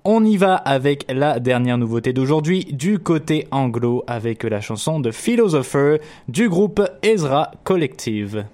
On 0.09 0.25
y 0.25 0.37
va 0.37 0.55
avec 0.55 1.05
la 1.13 1.41
dernière 1.41 1.79
nouveauté 1.79 2.13
d'aujourd'hui 2.13 2.65
du 2.67 3.01
côté 3.01 3.49
anglo 3.51 4.05
avec 4.07 4.45
la 4.45 4.61
chanson 4.61 5.01
de 5.01 5.11
Philosopher 5.11 5.99
du 6.29 6.49
groupe 6.49 6.81
Ezra 7.03 7.51
Collective. 7.65 8.45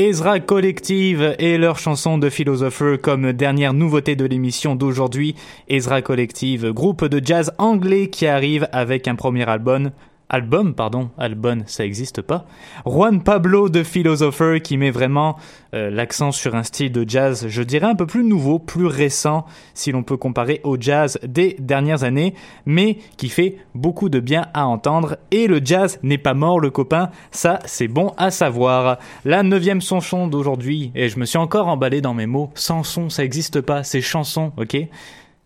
Ezra 0.00 0.40
Collective 0.40 1.36
et 1.38 1.58
leur 1.58 1.78
chanson 1.78 2.16
de 2.16 2.30
Philosopher 2.30 2.96
comme 3.02 3.34
dernière 3.34 3.74
nouveauté 3.74 4.16
de 4.16 4.24
l'émission 4.24 4.74
d'aujourd'hui. 4.74 5.34
Ezra 5.68 6.00
Collective, 6.00 6.72
groupe 6.72 7.04
de 7.04 7.20
jazz 7.22 7.52
anglais 7.58 8.08
qui 8.08 8.26
arrive 8.26 8.66
avec 8.72 9.08
un 9.08 9.14
premier 9.14 9.46
album 9.46 9.90
album, 10.30 10.74
pardon, 10.74 11.10
album, 11.18 11.64
ça 11.66 11.84
existe 11.84 12.22
pas. 12.22 12.46
Juan 12.86 13.22
Pablo 13.22 13.68
de 13.68 13.82
Philosopher 13.82 14.60
qui 14.62 14.76
met 14.76 14.90
vraiment 14.90 15.36
euh, 15.74 15.90
l'accent 15.90 16.30
sur 16.30 16.54
un 16.54 16.62
style 16.62 16.92
de 16.92 17.04
jazz, 17.06 17.46
je 17.48 17.62
dirais 17.62 17.88
un 17.88 17.96
peu 17.96 18.06
plus 18.06 18.24
nouveau, 18.24 18.58
plus 18.58 18.86
récent, 18.86 19.44
si 19.74 19.92
l'on 19.92 20.04
peut 20.04 20.16
comparer 20.16 20.60
au 20.62 20.80
jazz 20.80 21.18
des 21.26 21.56
dernières 21.58 22.04
années, 22.04 22.34
mais 22.64 22.98
qui 23.16 23.28
fait 23.28 23.56
beaucoup 23.74 24.08
de 24.08 24.20
bien 24.20 24.46
à 24.54 24.66
entendre. 24.66 25.18
Et 25.32 25.48
le 25.48 25.60
jazz 25.62 25.98
n'est 26.02 26.18
pas 26.18 26.34
mort, 26.34 26.60
le 26.60 26.70
copain, 26.70 27.10
ça 27.32 27.58
c'est 27.64 27.88
bon 27.88 28.14
à 28.16 28.30
savoir. 28.30 28.98
La 29.24 29.42
neuvième 29.42 29.82
chanson 29.82 30.28
d'aujourd'hui, 30.28 30.92
et 30.94 31.08
je 31.08 31.18
me 31.18 31.24
suis 31.24 31.38
encore 31.38 31.68
emballé 31.68 32.00
dans 32.00 32.14
mes 32.14 32.26
mots, 32.26 32.50
chanson, 32.54 33.10
ça 33.10 33.24
existe 33.24 33.60
pas, 33.60 33.82
c'est 33.82 34.00
chanson, 34.00 34.52
ok? 34.56 34.76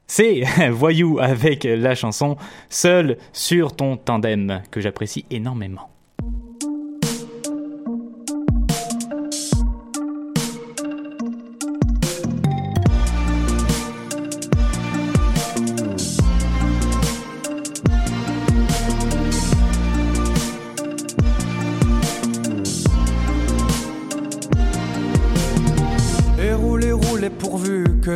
C'est 0.06 0.42
Voyou 0.70 1.18
avec 1.20 1.64
la 1.64 1.94
chanson 1.94 2.36
Seul 2.68 3.18
sur 3.32 3.74
ton 3.74 3.96
tandem 3.96 4.62
que 4.70 4.80
j'apprécie 4.80 5.24
énormément. 5.30 5.93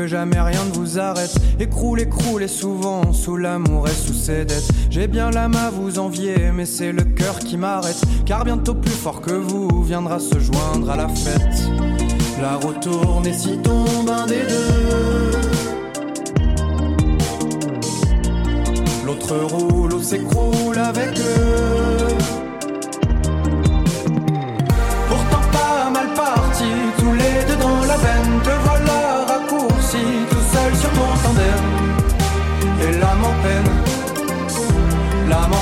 Jamais 0.08 0.40
rien 0.40 0.64
ne 0.64 0.72
vous 0.72 0.98
arrête. 0.98 1.34
Écroulez, 1.60 2.04
écroulez 2.04 2.48
souvent 2.48 3.12
sous 3.12 3.36
l'amour 3.36 3.86
et 3.88 3.92
sous 3.92 4.14
ses 4.14 4.44
dettes. 4.44 4.68
J'ai 4.90 5.06
bien 5.06 5.30
l'âme 5.30 5.54
à 5.56 5.70
vous 5.70 5.98
envier, 5.98 6.50
mais 6.54 6.66
c'est 6.66 6.92
le 6.92 7.04
cœur 7.04 7.38
qui 7.38 7.56
m'arrête. 7.56 8.00
Car 8.26 8.44
bientôt 8.44 8.74
plus 8.74 8.90
fort 8.90 9.20
que 9.20 9.32
vous 9.32 9.82
viendra 9.82 10.18
se 10.18 10.38
joindre 10.38 10.90
à 10.90 10.96
la 10.96 11.08
fête. 11.08 11.62
La 12.40 12.56
roue 12.56 12.74
tourne 12.80 13.26
et 13.26 13.32
si 13.32 13.58
tombe 13.58 14.08
un 14.08 14.26
des 14.26 14.42
deux. 14.48 15.38
L'autre 19.04 19.36
roule 19.36 19.94
ou 19.94 20.02
s'écroule 20.02 20.78
avec 20.78 21.18
eux. 21.18 21.97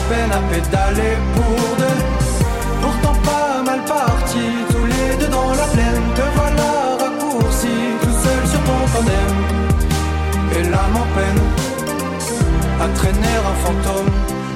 Peine 0.09 0.33
à 0.33 0.41
pédaler 0.53 1.17
pour 1.35 1.77
deux. 1.81 2.01
Pourtant 2.83 3.17
pas 3.31 3.63
mal 3.65 3.81
parti, 3.85 4.45
tous 4.71 4.87
les 4.93 5.17
deux 5.21 5.29
dans 5.29 5.51
la 5.51 5.67
plaine. 5.75 6.03
Te 6.15 6.27
voilà 6.37 6.71
raccourci, 7.03 7.75
tout 8.03 8.17
seul 8.25 8.43
sur 8.53 8.63
ton 8.69 8.81
tandem. 8.95 9.35
Et 10.57 10.63
l'âme 10.73 10.97
en 11.05 11.09
peine 11.17 11.43
à 12.85 12.89
traîner 12.99 13.37
un 13.51 13.57
fantôme. 13.65 14.13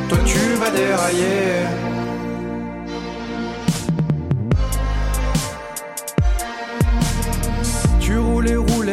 Toi 0.09 0.19
tu 0.25 0.43
vas 0.61 0.71
dérailler. 0.71 2.00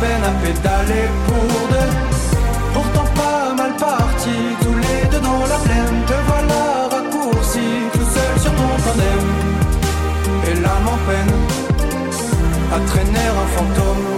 peine 0.00 0.24
à 0.24 0.32
pédaler 0.42 1.08
pour 1.26 1.68
deux. 1.72 1.92
Pourtant 2.74 3.08
pas 3.14 3.54
mal 3.54 3.74
parti, 3.76 4.36
tous 4.60 4.74
les 4.74 5.08
deux 5.10 5.20
dans 5.20 5.44
la 5.52 5.58
plaine, 5.66 5.98
te 6.06 6.16
voilà 6.28 6.88
raccourci, 6.94 7.66
tout 7.92 8.08
seul 8.14 8.34
sur 8.40 8.52
ton 8.52 8.72
tandem. 8.84 9.24
Et 10.48 10.54
l'âme 10.54 10.88
en 10.94 10.98
peine 11.08 11.34
à 12.74 12.80
traîner 12.86 13.28
un 13.42 13.46
fantôme. 13.56 14.08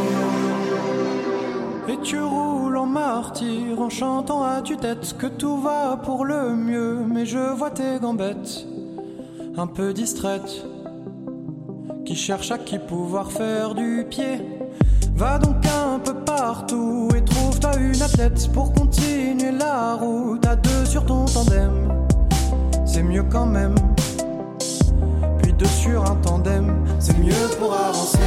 Et 1.88 1.98
tu 2.02 2.20
roules 2.20 2.76
en 2.76 2.86
martyr 2.86 3.80
en 3.80 3.90
chantant 3.90 4.42
à 4.42 4.62
tue-tête 4.62 5.16
que 5.18 5.26
tout 5.26 5.60
va 5.60 5.96
pour 5.96 6.24
le 6.24 6.54
mieux. 6.54 6.98
Mais 7.12 7.26
je 7.26 7.38
vois 7.38 7.70
tes 7.70 7.98
gambettes, 8.00 8.66
un 9.56 9.66
peu 9.66 9.92
distraites, 9.92 10.64
qui 12.04 12.14
cherchent 12.14 12.52
à 12.52 12.58
qui 12.58 12.78
pouvoir 12.78 13.32
faire 13.32 13.74
du 13.74 14.06
pied. 14.08 14.59
Va 15.14 15.38
donc 15.38 15.56
un 15.66 15.98
peu 15.98 16.14
partout 16.14 17.08
et 17.16 17.22
trouve-toi 17.24 17.76
une 17.76 18.00
athlète 18.02 18.50
pour 18.52 18.72
continuer 18.72 19.52
la 19.52 19.94
route 19.94 20.46
à 20.46 20.56
deux 20.56 20.84
sur 20.84 21.04
ton 21.04 21.24
tandem. 21.26 21.92
C'est 22.86 23.02
mieux 23.02 23.24
quand 23.24 23.46
même. 23.46 23.74
Puis 25.42 25.52
deux 25.52 25.66
sur 25.66 26.10
un 26.10 26.16
tandem, 26.16 26.84
c'est 26.98 27.18
mieux 27.18 27.48
pour 27.58 27.74
avancer. 27.74 28.18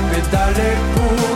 L'âme 0.00 0.60
en 0.96 1.29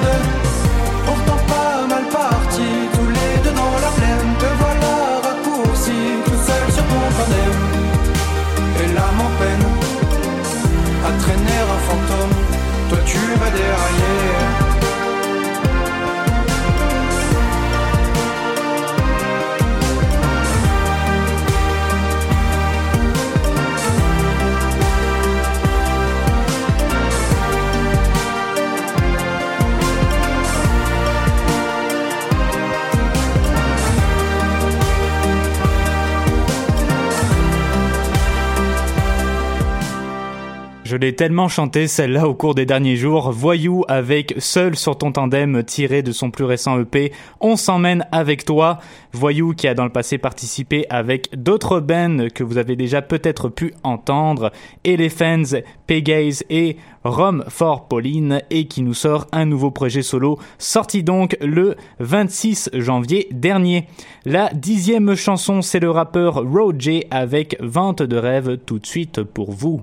l'ai 41.05 41.15
tellement 41.15 41.49
chanté 41.49 41.87
celle-là 41.87 42.27
au 42.27 42.33
cours 42.33 42.55
des 42.55 42.65
derniers 42.65 42.97
jours. 42.97 43.31
Voyou 43.31 43.85
avec 43.89 44.35
Seul 44.39 44.75
sur 44.75 44.97
ton 44.97 45.13
tandem 45.13 45.63
tiré 45.63 46.03
de 46.03 46.13
son 46.13 46.31
plus 46.31 46.45
récent 46.45 46.81
EP. 46.81 47.13
On 47.41 47.57
s'emmène 47.57 48.07
avec 48.11 48.47
toi. 48.47 48.79
Voyou 49.13 49.53
qui 49.53 49.69
a 49.69 49.75
dans 49.75 49.85
le 49.85 49.91
passé 49.91 50.17
participé 50.17 50.87
avec 50.89 51.29
d'autres 51.37 51.81
bands 51.81 52.29
que 52.35 52.43
vous 52.43 52.57
avez 52.57 52.75
déjà 52.75 53.03
peut-être 53.03 53.51
pu 53.51 53.75
entendre. 53.83 54.51
Elephants, 54.85 55.59
Pegaze 55.87 56.43
et 56.49 56.79
Rome 57.05 57.45
for 57.49 57.87
Pauline 57.87 58.41
et 58.49 58.67
qui 58.67 58.81
nous 58.81 58.95
sort 58.95 59.27
un 59.33 59.45
nouveau 59.45 59.71
projet 59.71 60.03
solo 60.03 60.39
sorti 60.57 61.03
donc 61.03 61.37
le 61.43 61.77
26 62.01 62.71
janvier 62.73 63.29
dernier. 63.31 63.89
La 64.25 64.49
dixième 64.55 65.15
chanson 65.17 65.61
c'est 65.61 65.81
le 65.81 65.91
rappeur 65.91 66.37
Roger 66.37 67.07
avec 67.11 67.59
Vente 67.61 68.03
de 68.03 68.17
rêve 68.17 68.57
tout 68.65 68.79
de 68.79 68.87
suite 68.87 69.23
pour 69.23 69.53
vous. 69.53 69.83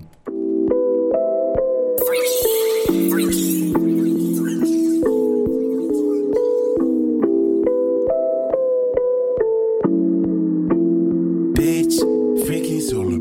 Bitch, 11.54 12.00
freaky 12.44 12.82
sur 12.82 13.02
le. 13.04 13.18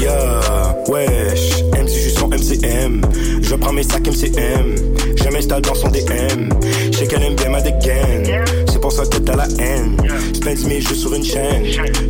Ya, 0.00 0.74
wesh, 0.88 1.62
MC, 1.74 1.88
je 1.88 2.08
suis 2.08 2.24
MCM. 2.24 3.02
Je 3.42 3.54
prends 3.54 3.72
mes 3.74 3.82
sacs 3.82 4.06
MCM. 4.06 4.76
Je 5.14 5.28
m'installe 5.28 5.60
dans 5.60 5.74
son 5.74 5.88
DM. 5.88 6.48
J'ai 6.90 7.06
qu'à 7.06 7.18
l'MVM 7.18 7.54
à 7.54 7.60
des 7.60 7.74
cannes 7.84 8.61
pour 8.82 8.92
ça 8.92 9.04
que 9.06 9.18
t'as 9.18 9.36
la 9.36 9.46
haine. 9.60 9.96
Spends 10.34 10.68
mes 10.68 10.80
jeux 10.80 10.96
sur 10.96 11.14
une 11.14 11.24
chaîne, 11.24 11.64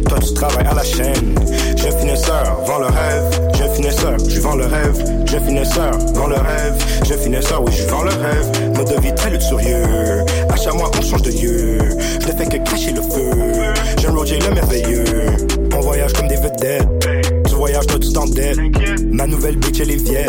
toi 0.09 0.19
tu 0.19 0.33
travailles 0.33 0.67
à 0.67 0.75
la 0.75 0.83
chaîne. 0.83 1.35
Je 1.77 1.91
finesseur, 1.99 2.61
vends 2.67 2.79
le 2.79 2.87
rêve. 2.87 3.41
Je 3.55 3.75
finesseur, 3.75 4.17
je 4.27 4.41
vends 4.41 4.57
le 4.57 4.65
rêve. 4.65 5.05
Je 5.27 5.39
finesseur, 5.39 5.93
vends 6.15 6.29
le 6.29 6.37
rêve. 6.37 6.75
Je 7.07 7.15
finesseur, 7.15 7.63
oui, 7.63 7.73
je 7.73 7.87
vends 7.89 8.03
le 8.03 8.11
rêve. 8.11 8.75
Mode 8.75 8.89
de 8.89 9.01
vie 9.03 9.15
très 9.15 9.31
luxurieux. 9.31 10.25
À 10.49 10.57
chaque 10.57 10.75
mois, 10.75 10.91
on 10.99 11.03
change 11.03 11.23
de 11.23 11.31
lieu. 11.31 11.79
Je 12.21 12.27
ne 12.27 12.33
fais 12.33 12.47
que 12.47 12.71
cacher 12.71 12.93
le 12.93 13.03
feu. 13.03 13.73
J'aime 14.01 14.17
Roger 14.17 14.39
le 14.39 14.55
merveilleux. 14.55 15.05
On 15.77 15.81
voyage 15.81 16.15
comme 16.15 16.29
des 16.29 16.37
vedettes. 16.37 16.89
Tu 17.49 17.55
voyages, 17.55 17.87
toi, 17.87 17.99
tu 18.01 18.13
t'endettes. 18.13 18.59
Ma 19.11 19.27
nouvelle 19.27 19.57
bitch, 19.57 19.81
elle 19.81 19.91
est 19.91 20.03
vieille. 20.03 20.27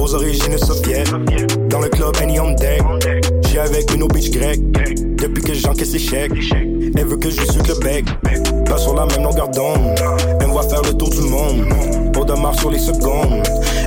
Aux 0.00 0.14
origines 0.14 0.56
soviètes. 0.56 1.12
Dans 1.68 1.80
le 1.80 1.88
club, 1.88 2.16
Annie 2.22 2.40
on 2.40 2.52
deck. 2.52 2.82
J'suis 3.44 3.58
avec 3.58 3.92
une 3.94 4.08
bitch 4.08 4.30
grecque. 4.30 4.75
Elle 5.78 7.06
veut 7.06 7.16
que 7.18 7.28
je 7.28 7.42
suite 7.42 7.68
le 7.68 7.74
bec. 7.80 8.06
Pas 8.64 8.78
sur 8.78 8.94
la 8.94 9.04
même 9.06 9.22
longueur 9.22 9.48
d'onde. 9.48 9.94
Elle 10.40 10.46
me 10.46 10.52
voit 10.52 10.62
faire 10.62 10.80
le 10.82 10.94
tour 10.94 11.10
du 11.10 11.20
monde. 11.20 11.66
Pour 12.12 12.24
de 12.24 12.34
sur 12.58 12.70
les 12.70 12.78
secondes. 12.78 13.42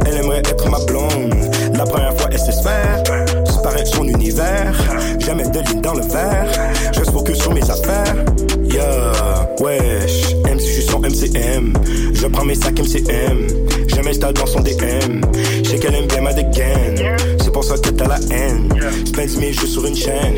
Elle 0.06 0.18
aimerait 0.18 0.40
être 0.40 0.70
ma 0.70 0.78
blonde. 0.86 1.34
La 1.74 1.86
première 1.86 2.16
fois, 2.16 2.30
elle 2.32 2.40
sait 2.40 2.62
faire. 2.62 3.04
Disparaître 3.44 3.96
son 3.96 4.04
univers. 4.08 4.76
Jamais 5.20 5.48
de 5.50 5.60
ligne 5.60 5.82
dans 5.82 5.96
le 5.96 6.04
verre. 6.04 6.48
Je 6.94 7.12
focus 7.12 7.40
sur 7.40 7.54
mes 7.54 7.64
affaires. 7.64 8.16
Yeah, 8.64 9.50
wesh. 9.60 10.36
MC, 10.46 10.60
je 10.60 10.72
suis 10.72 10.84
son 10.84 11.00
MCM. 11.00 11.74
Je 12.14 12.28
prends 12.28 12.46
mes 12.46 12.56
sacs 12.56 12.80
MCM. 12.80 13.48
Je 13.88 14.02
m'installe 14.02 14.34
dans 14.34 14.46
son 14.46 14.60
DM. 14.60 15.22
Je 15.64 15.70
sais 15.70 15.80
qu'elle 15.80 15.96
aime 15.96 16.08
bien 16.08 16.22
ma 16.22 16.34
dégaine. 16.34 17.18
C'est 17.50 17.54
pour 17.54 17.64
ça 17.64 17.78
que 17.80 17.89
t'as 17.89 18.08
la 18.08 18.20
haine. 18.30 18.70
Spends 19.08 19.39
mes 19.39 19.52
jeux 19.52 19.66
sur 19.66 19.84
une 19.84 19.95
chaîne. 19.95 20.36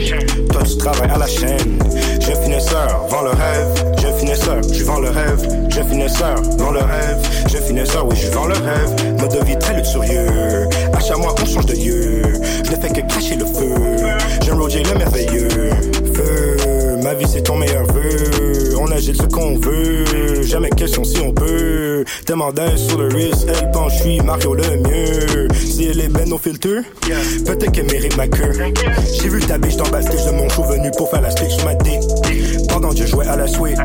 Toi, 0.49 0.61
tu 0.63 0.77
travailles 0.77 1.09
à 1.09 1.17
la 1.17 1.27
chaîne. 1.27 1.77
Je 2.21 2.31
finesseur, 2.41 3.05
vends 3.09 3.23
le 3.23 3.31
rêve. 3.31 3.95
Je 4.01 4.17
finesseur, 4.17 4.61
je 4.71 4.83
vends 4.85 4.99
le 5.01 5.09
rêve. 5.09 5.67
Je 5.69 5.81
finesseur, 5.83 6.35
vends 6.57 6.71
le 6.71 6.79
rêve. 6.79 7.17
Je 7.51 7.57
finesseur, 7.57 8.07
oui, 8.07 8.15
je 8.15 8.29
vends 8.29 8.45
le 8.45 8.53
rêve. 8.53 9.19
Mode 9.19 9.37
de 9.37 9.45
vie 9.45 9.59
très 9.59 9.75
luxurieux. 9.75 10.69
À 10.93 11.01
chaque 11.01 11.17
mois, 11.17 11.35
on 11.37 11.45
change 11.45 11.65
de 11.65 11.73
lieu. 11.73 12.21
Je 12.63 12.71
ne 12.71 12.77
fais 12.77 12.87
que 12.87 13.01
cacher 13.13 13.35
le 13.35 13.45
feu. 13.45 13.75
J'aime 14.45 14.61
Roger 14.61 14.81
le 14.81 14.97
merveilleux. 14.97 15.49
Feu, 16.13 16.50
c'est 17.27 17.43
ton 17.43 17.57
meilleur 17.57 17.85
vœu. 17.91 18.75
On 18.79 18.91
agite 18.91 19.21
ce 19.21 19.27
qu'on 19.27 19.57
veut. 19.57 20.41
Jamais 20.43 20.69
question 20.69 21.03
si 21.03 21.19
on 21.19 21.31
peut. 21.33 22.03
Tes 22.25 22.33
mandats 22.33 22.75
sur 22.77 22.97
le 22.97 23.09
wrist, 23.09 23.47
elle 23.47 23.71
pense 23.71 23.93
je 23.93 24.01
suis 24.01 24.19
Mario 24.21 24.53
le 24.53 24.77
mieux. 24.77 25.47
Si 25.53 25.87
elle 25.87 25.99
est 25.99 26.09
belle 26.09 26.33
au 26.33 26.37
filtre, 26.37 26.69
peut-être 27.45 27.71
qu'elle 27.71 27.85
mérite 27.85 28.17
ma 28.17 28.27
queue. 28.27 28.51
J'ai 29.21 29.29
vu 29.29 29.39
ta 29.41 29.57
biche 29.57 29.75
dans 29.75 29.85
le 29.85 29.91
backstage 29.91 30.25
de 30.25 30.31
mon 30.31 30.49
show 30.49 30.63
venu 30.63 30.89
pour 30.97 31.09
faire 31.09 31.21
la 31.21 31.31
stick 31.31 31.51
sur 31.51 31.65
ma 31.65 31.75
dick. 31.75 31.99
Pendant 32.69 32.89
que 32.89 32.97
je 32.97 33.05
jouais 33.05 33.27
à 33.27 33.35
la 33.35 33.47
Switch 33.47 33.77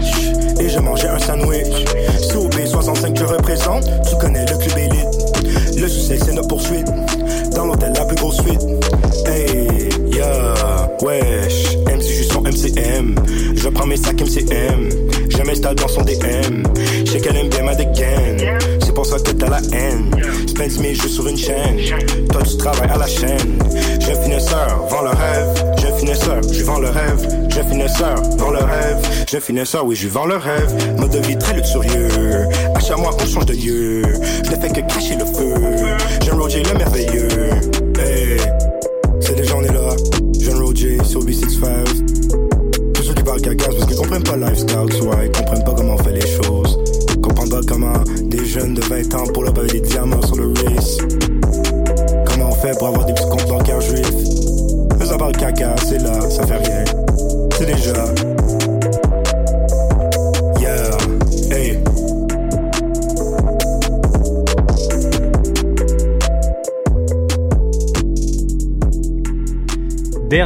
et 0.60 0.68
je 0.68 0.78
mangeais 0.78 1.08
un 1.08 1.18
sandwich. 1.18 1.84
COB65 2.32 3.18
je 3.18 3.24
représente, 3.24 3.84
tu 4.08 4.16
connais 4.16 4.46
le 4.46 4.56
club 4.56 4.78
élite. 4.78 5.78
Le 5.78 5.88
succès 5.88 6.18
c'est 6.24 6.32
notre 6.32 6.48
poursuite. 6.48 6.86
Dans 7.54 7.66
l'hôtel 7.66 7.92
la 7.94 8.04
plus 8.04 8.16
grosse 8.16 8.40
suite. 8.40 8.62
Hey, 9.26 9.88
yeah, 10.12 10.88
wesh. 11.02 11.76
Je 12.74 13.68
prends 13.68 13.86
mes 13.86 13.96
sacs 13.96 14.20
MCM. 14.20 14.88
Je 15.28 15.42
m'installe 15.42 15.76
dans 15.76 15.88
son 15.88 16.02
DM. 16.02 16.62
Je 17.04 17.10
sais 17.10 17.20
qu'elle 17.20 17.36
aime 17.36 17.48
bien 17.48 17.62
ma 17.62 17.74
dégaine. 17.74 18.58
C'est 18.80 18.94
pour 18.94 19.06
ça 19.06 19.18
que 19.18 19.30
t'as 19.30 19.48
la 19.48 19.60
haine. 19.72 20.10
Spends 20.46 20.80
mes 20.80 20.94
jeux 20.94 21.08
sur 21.08 21.26
une 21.28 21.36
chaîne. 21.36 21.78
Toi, 22.30 22.42
tu 22.42 22.56
travailles 22.56 22.90
à 22.90 22.98
la 22.98 23.06
chaîne. 23.06 23.58
Je 24.00 24.12
finesseur, 24.22 24.86
vends 24.88 25.02
le 25.02 25.10
rêve. 25.10 25.64
Je 25.78 25.98
finesseur, 25.98 26.40
je 26.52 26.64
vends 26.64 26.78
le 26.78 26.88
rêve. 26.88 27.28
Je 27.50 27.60
finesseur, 27.62 28.22
vends 28.38 28.50
le 28.50 28.58
rêve. 28.58 28.98
Je 29.30 29.38
finesseur, 29.38 29.84
oui, 29.86 29.96
je 29.96 30.08
vends 30.08 30.26
le 30.26 30.36
rêve. 30.36 30.72
Mode 30.98 31.10
de 31.10 31.18
vie 31.18 31.38
très 31.38 31.54
luxurieux. 31.54 32.48
À 32.74 32.80
chaque 32.80 32.98
mois, 32.98 33.16
on 33.20 33.26
change 33.26 33.46
de 33.46 33.54
lieu. 33.54 34.02
Je 34.44 34.50
ne 34.50 34.56
fais 34.56 34.68
que 34.68 34.80
cacher 34.92 35.16
le 35.16 35.24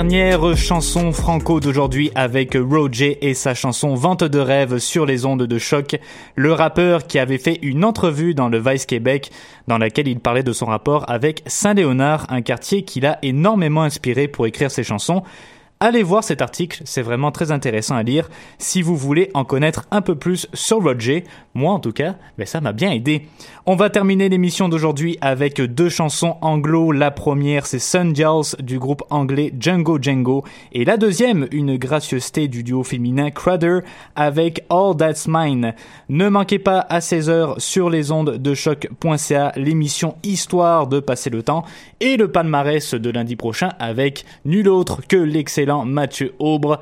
Dernière 0.01 0.57
chanson 0.57 1.13
franco 1.13 1.61
d'aujourd'hui 1.61 2.11
avec 2.15 2.57
Roger 2.59 3.19
et 3.21 3.35
sa 3.35 3.53
chanson 3.53 3.95
Vente 3.95 4.25
de 4.25 4.39
rêve 4.39 4.79
sur 4.79 5.05
les 5.05 5.27
ondes 5.27 5.43
de 5.43 5.59
choc. 5.59 5.95
Le 6.37 6.55
rappeur 6.55 7.07
qui 7.07 7.19
avait 7.19 7.37
fait 7.37 7.59
une 7.61 7.85
entrevue 7.85 8.33
dans 8.33 8.49
le 8.49 8.59
Vice 8.59 8.87
Québec 8.87 9.31
dans 9.69 9.77
laquelle 9.77 10.09
il 10.09 10.19
parlait 10.19 10.43
de 10.43 10.55
son 10.55 10.65
rapport 10.65 11.05
avec 11.11 11.43
Saint-Léonard, 11.45 12.25
un 12.31 12.41
quartier 12.41 12.83
qu'il 12.83 13.05
a 13.05 13.19
énormément 13.21 13.83
inspiré 13.83 14.27
pour 14.27 14.47
écrire 14.47 14.71
ses 14.71 14.85
chansons. 14.85 15.23
Allez 15.83 16.03
voir 16.03 16.23
cet 16.23 16.43
article, 16.43 16.83
c'est 16.85 17.01
vraiment 17.01 17.33
très 17.33 17.53
intéressant 17.53 17.97
à 17.97 18.03
lire 18.03 18.29
si 18.59 18.83
vous 18.83 18.99
voulez 18.99 19.31
en 19.33 19.47
connaître 19.47 19.87
un 19.91 20.03
peu 20.03 20.15
plus 20.15 20.47
sur 20.53 20.83
Roger. 20.83 21.25
Moi 21.55 21.73
en 21.73 21.79
tout 21.79 21.93
cas, 21.93 22.17
mais 22.37 22.45
ça 22.45 22.61
m'a 22.61 22.73
bien 22.73 22.91
aidé. 22.91 23.23
On 23.65 23.77
va 23.77 23.89
terminer 23.89 24.29
l'émission 24.29 24.69
d'aujourd'hui 24.69 25.17
avec 25.23 25.59
deux 25.59 25.89
chansons 25.89 26.37
anglo. 26.43 26.93
La 26.93 27.11
première 27.11 27.65
c'est 27.65 27.79
Sun 27.79 28.15
Gels 28.15 28.63
du 28.63 28.79
groupe 28.79 29.03
anglais 29.09 29.55
Django 29.59 29.97
Django 29.99 30.45
et 30.73 30.85
la 30.85 30.99
deuxième 30.99 31.49
une 31.51 31.79
gracieuseté 31.79 32.47
du 32.47 32.63
duo 32.63 32.85
féminin 32.85 33.31
Crowder 33.31 33.79
avec 34.17 34.67
All 34.69 34.95
That's 34.99 35.29
Mine. 35.29 35.73
Ne 36.11 36.29
manquez 36.29 36.59
pas 36.59 36.81
à 36.81 36.99
16h 36.99 37.59
sur 37.59 37.89
les 37.89 38.13
ondes 38.13 38.37
de 38.37 38.53
choc.ca 38.53 39.53
l'émission 39.57 40.17
Histoire 40.25 40.89
de 40.89 41.01
passer 41.01 41.31
le 41.31 41.43
temps 41.43 41.65
et 42.01 42.19
le 42.19 42.31
palmarès 42.31 42.93
de 42.93 43.11
lundi 43.11 43.37
prochain 43.37 43.71
avec 43.79 44.27
nul 44.45 44.69
autre 44.69 45.01
que 45.09 45.17
l'excellent 45.17 45.70
Mathieu 45.79 46.35
Aubre. 46.39 46.81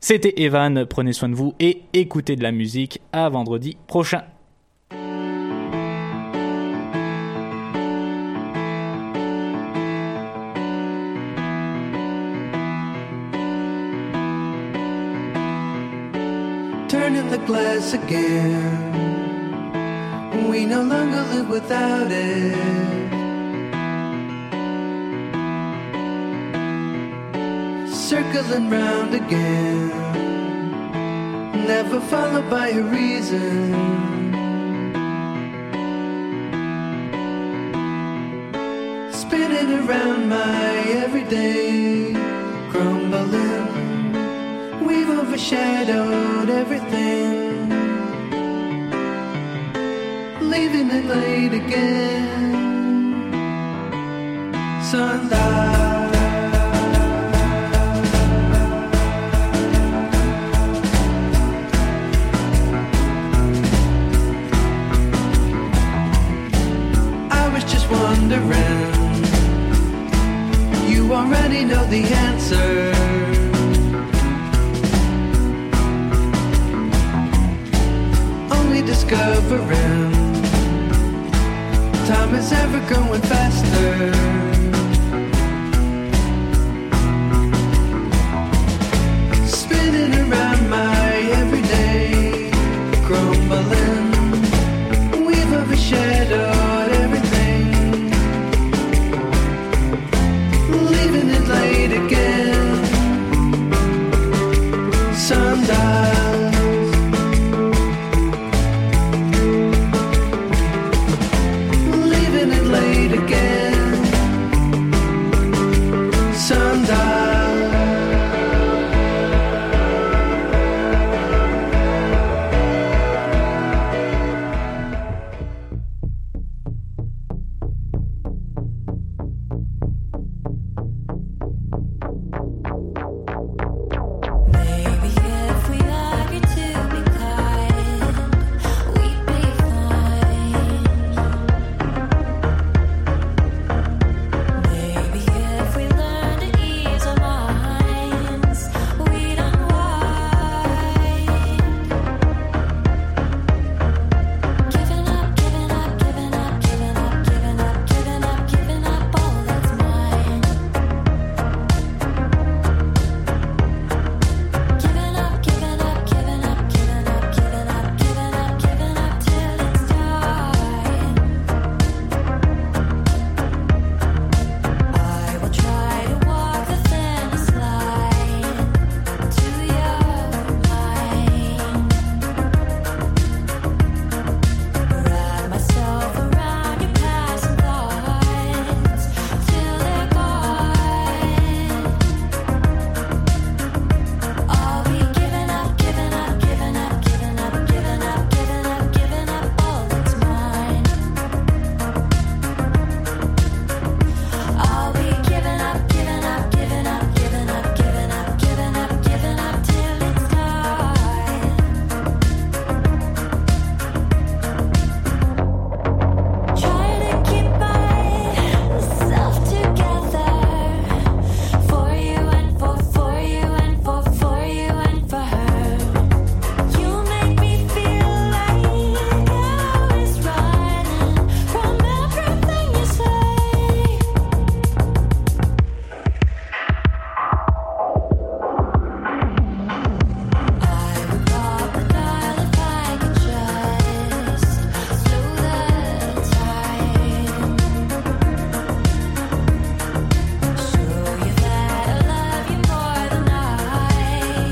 C'était 0.00 0.42
Evan, 0.42 0.86
prenez 0.86 1.12
soin 1.12 1.28
de 1.28 1.34
vous 1.34 1.54
et 1.58 1.82
écoutez 1.92 2.36
de 2.36 2.42
la 2.42 2.52
musique 2.52 3.00
à 3.12 3.28
vendredi 3.28 3.76
prochain. 3.86 4.22
The 17.30 17.36
glass 17.44 17.92
again. 17.92 18.88
We 20.48 20.64
no 20.64 20.82
longer 20.82 21.22
live 21.34 21.50
without 21.50 22.10
it. 22.10 22.97
Circling 28.08 28.70
round 28.70 29.12
again. 29.12 29.88
Never 31.66 32.00
followed 32.00 32.48
by 32.48 32.68
a 32.68 32.80
reason. 32.80 33.74
Spinning 39.12 39.70
around 39.80 40.26
my 40.26 40.70
everyday, 41.04 42.14
crumbling. 42.70 43.66
We've 44.86 45.10
overshadowed 45.10 46.48
everything. 46.48 47.68
Leaving 50.40 50.90
it 50.90 51.04
late 51.04 51.52
again. 51.52 52.54
Sunlight. 54.82 55.77
Already 71.58 71.64
know 71.64 71.84
the 71.86 72.04
answer. 72.14 72.92
Only 78.54 78.82
discovering 78.82 80.12
time 82.06 82.34
is 82.34 82.52
ever 82.52 82.80
going 82.94 83.22
faster. 83.22 84.47